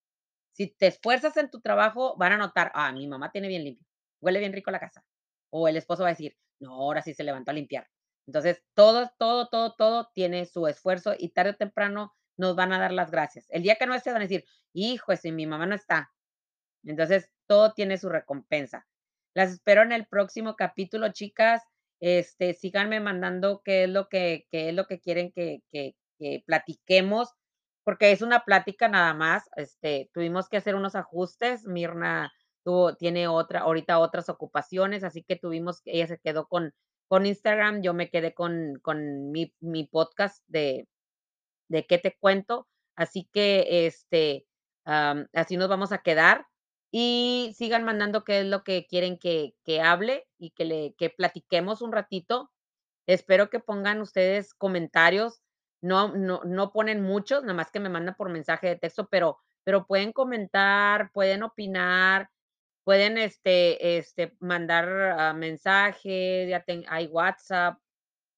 Si 0.53 0.69
te 0.69 0.89
esfuerzas 0.89 1.37
en 1.39 1.51
tu 1.51 1.61
trabajo, 1.61 2.17
van 2.19 2.33
a 2.33 2.39
notar: 2.39 2.73
"Ah, 2.75 2.93
mi 2.93 3.07
mamá 3.09 3.31
tiene 3.33 3.49
bien 3.49 3.65
limpio, 3.65 3.87
huele 4.23 4.41
bien 4.41 4.53
rico 4.53 4.71
la 4.71 4.81
casa". 4.81 5.05
O 5.51 5.69
el 5.69 5.77
esposo 5.77 6.03
va 6.05 6.11
a 6.11 6.13
decir: 6.13 6.37
"No, 6.61 6.75
ahora 6.75 7.03
sí 7.03 7.15
se 7.15 7.25
levantó 7.25 7.51
a 7.53 7.55
limpiar". 7.55 7.89
Entonces, 8.27 8.63
todo, 8.75 9.11
todo, 9.19 9.49
todo, 9.49 9.75
todo 9.77 10.11
tiene 10.15 10.47
su 10.47 10.67
esfuerzo 10.69 11.15
y 11.19 11.31
tarde 11.31 11.51
o 11.53 11.57
temprano 11.57 12.15
nos 12.39 12.57
van 12.57 12.73
a 12.73 12.79
dar 12.81 12.93
las 12.93 13.11
gracias. 13.11 13.47
El 13.51 13.63
día 13.63 13.77
que 13.77 13.87
no 13.87 13.95
esté, 13.95 14.11
van 14.13 14.23
a 14.23 14.27
decir: 14.27 14.45
"Hijo, 14.75 15.17
si 15.17 15.33
mi 15.33 15.47
mamá 15.47 15.67
no 15.67 15.75
está". 15.75 16.11
Entonces, 16.85 17.31
todo 17.49 17.73
tiene 17.75 17.99
su 17.99 18.09
recompensa. 18.09 18.87
Las 19.35 19.51
espero 19.53 19.83
en 19.83 19.93
el 19.93 20.07
próximo 20.07 20.57
capítulo, 20.57 21.13
chicas. 21.13 21.63
Este, 22.01 22.55
síganme 22.55 23.01
mandando 23.01 23.63
qué 23.65 23.85
es 23.85 23.91
lo 23.91 24.09
que 24.09 24.47
qué 24.51 24.71
es 24.71 24.75
lo 24.75 24.87
que 24.87 25.01
quieren 25.01 25.33
que 25.33 25.61
que 25.73 25.95
que 26.19 26.43
platiquemos, 26.47 27.29
porque 27.85 28.13
es 28.13 28.23
una 28.23 28.45
plática 28.45 28.89
nada 28.89 29.15
más. 29.15 29.45
Este, 29.57 30.11
tuvimos 30.15 30.49
que 30.49 30.59
hacer 30.59 30.75
unos 30.77 30.95
ajustes. 30.97 31.67
Mirna 31.67 32.33
tuvo 32.65 32.97
tiene 32.97 33.29
otra 33.29 33.61
ahorita 33.61 33.99
otras 34.01 34.29
ocupaciones, 34.31 35.05
así 35.05 35.23
que 35.25 35.37
tuvimos 35.37 35.83
ella 35.87 36.07
se 36.09 36.19
quedó 36.19 36.47
con 36.49 36.75
con 37.09 37.27
Instagram, 37.27 37.83
yo 37.83 37.95
me 37.95 38.11
quedé 38.11 38.35
con 38.35 38.79
con 38.83 39.31
mi 39.33 39.55
mi 39.61 39.85
podcast 39.87 40.43
de 40.49 40.89
de 41.69 41.87
¿Qué 41.87 41.99
te 41.99 42.17
cuento? 42.21 42.69
Así 42.97 43.29
que, 43.33 43.87
este, 43.87 44.47
así 44.85 45.57
nos 45.57 45.69
vamos 45.69 45.93
a 45.93 45.99
quedar. 45.99 46.47
Y 46.93 47.55
sigan 47.57 47.85
mandando 47.85 48.25
qué 48.25 48.41
es 48.41 48.47
lo 48.47 48.65
que 48.65 48.87
quieren 48.87 49.19
que 49.19 49.55
que 49.65 49.81
hable 49.81 50.27
y 50.39 50.51
que 50.53 50.65
le 50.65 50.95
que 50.99 51.11
platiquemos 51.11 51.83
un 51.83 51.93
ratito. 51.93 52.51
Espero 53.07 53.51
que 53.51 53.61
pongan 53.61 54.01
ustedes 54.01 54.55
comentarios. 54.55 55.43
No 55.83 56.09
no 56.17 56.43
no 56.45 56.73
ponen 56.73 57.03
muchos, 57.03 57.43
nada 57.43 57.55
más 57.55 57.71
que 57.71 57.81
me 57.81 57.89
mandan 57.91 58.17
por 58.17 58.31
mensaje 58.31 58.69
de 58.69 58.77
texto, 58.77 59.09
pero 59.11 59.39
pero 59.65 59.87
pueden 59.87 60.13
comentar, 60.13 61.11
pueden 61.13 61.43
opinar, 61.45 62.31
pueden, 62.85 63.19
este 63.19 63.99
este, 63.99 64.37
mandar, 64.41 64.89
ah, 65.19 65.33
mensaje, 65.35 66.49
ya 66.49 66.63
ten 66.65 66.85
hay 66.89 67.07
WhatsApp. 67.07 67.79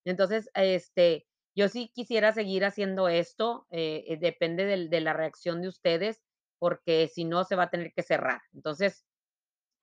Entonces, 0.05 0.51
este, 0.55 1.27
yo 1.57 1.69
sí 1.69 1.91
quisiera 1.95 2.33
seguir 2.33 2.65
haciendo 2.65 3.09
esto, 3.09 3.67
eh 3.71 4.05
eh, 4.09 4.19
depende 4.19 4.65
del 4.67 4.91
de 4.91 5.01
la 5.01 5.13
reacción 5.15 5.63
de 5.63 5.69
ustedes, 5.69 6.21
porque 6.63 7.09
si 7.09 7.25
no, 7.25 7.43
se 7.43 7.57
va 7.57 7.65
a 7.65 7.71
tener 7.71 7.93
que 7.93 8.05
cerrar. 8.05 8.41
Entonces, 8.55 9.05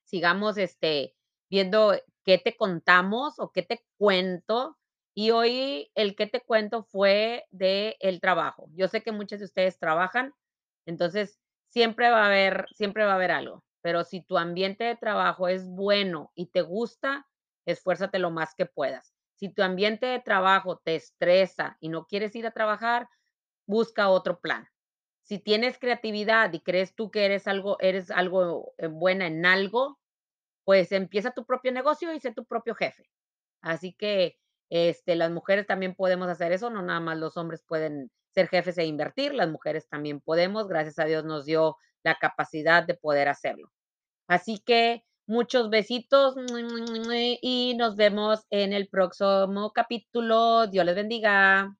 sigamos, 0.06 0.58
este, 0.58 1.14
viendo 1.50 1.94
qué 2.24 2.38
te 2.38 2.56
contamos 2.56 3.38
o 3.38 3.52
qué 3.52 3.64
te 3.64 3.84
cuento. 3.98 4.78
Y 5.14 5.32
hoy 5.32 5.92
el 5.94 6.16
qué 6.16 6.26
te 6.26 6.40
cuento 6.40 6.84
fue 6.84 7.44
del 7.52 8.22
trabajo. 8.22 8.70
Yo 8.76 8.88
sé 8.88 9.04
que 9.04 9.12
muchas 9.12 9.40
de 9.40 9.46
ustedes 9.48 9.78
trabajan, 9.78 10.34
entonces 10.86 11.38
siempre 11.68 12.12
va 12.12 12.24
a 12.24 12.28
haber 12.28 12.68
siempre 12.74 13.04
va 13.04 13.12
a 13.12 13.16
haber 13.16 13.32
algo. 13.32 13.66
Pero 13.82 14.06
si 14.06 14.22
tu 14.22 14.38
ambiente 14.38 14.86
de 14.86 14.96
trabajo 14.96 15.50
es 15.50 15.68
bueno 15.68 16.32
y 16.34 16.46
te 16.46 16.62
gusta, 16.62 17.28
esfuérzate 17.66 18.20
lo 18.20 18.32
más 18.32 18.56
que 18.56 18.68
puedas. 18.68 19.14
Si 19.36 19.54
tu 19.54 19.64
ambiente 19.64 20.06
de 20.06 20.22
trabajo 20.22 20.78
te 20.78 20.96
estresa 20.96 21.76
y 21.82 21.90
no 21.90 22.06
quieres 22.06 22.34
ir 22.38 22.48
a 22.48 22.52
trabajar, 22.52 23.10
busca 23.68 24.08
otro 24.08 24.40
plan. 24.40 24.70
Si 25.30 25.38
tienes 25.38 25.78
creatividad 25.78 26.52
y 26.54 26.60
crees 26.60 26.96
tú 26.96 27.12
que 27.12 27.24
eres 27.24 27.48
algo 27.48 27.78
eres 27.82 28.10
algo, 28.10 28.74
eh, 28.80 28.88
buena 28.88 29.28
en 29.28 29.46
algo, 29.46 30.00
pues 30.66 30.92
empieza 30.92 31.34
tu 31.34 31.46
propio 31.46 31.72
negocio 31.72 32.14
y 32.16 32.20
sé 32.20 32.34
tu 32.34 32.46
propio 32.46 32.76
jefe. 32.76 33.04
Así 33.62 33.94
que, 33.94 34.38
este, 34.72 35.16
las 35.16 35.32
mujeres 35.32 35.68
también 35.68 35.96
podemos 35.96 36.30
hacer 36.30 36.52
eso, 36.54 36.72
no 36.72 36.82
nada 36.82 37.00
más 37.00 37.18
los 37.20 37.38
hombres 37.38 37.64
pueden 37.68 38.12
ser 38.34 38.48
jefes 38.50 38.80
e 38.80 38.86
invertir, 38.86 39.36
las 39.36 39.50
mujeres 39.50 39.88
también 39.90 40.20
podemos. 40.22 40.68
Gracias 40.68 41.00
a 41.00 41.06
Dios 41.06 41.26
nos 41.26 41.46
dio 41.46 41.78
la 42.04 42.16
capacidad 42.16 42.84
de 42.84 42.96
poder 42.96 43.30
hacerlo. 43.30 43.72
Así 44.28 44.60
que 44.66 45.06
muchos 45.28 45.70
besitos, 45.70 46.36
y 47.42 47.76
nos 47.78 47.96
vemos 47.98 48.46
en 48.52 48.74
el 48.74 48.90
próximo 48.90 49.74
capítulo. 49.74 50.68
Dios 50.68 50.86
les 50.86 50.96
bendiga. 50.96 51.80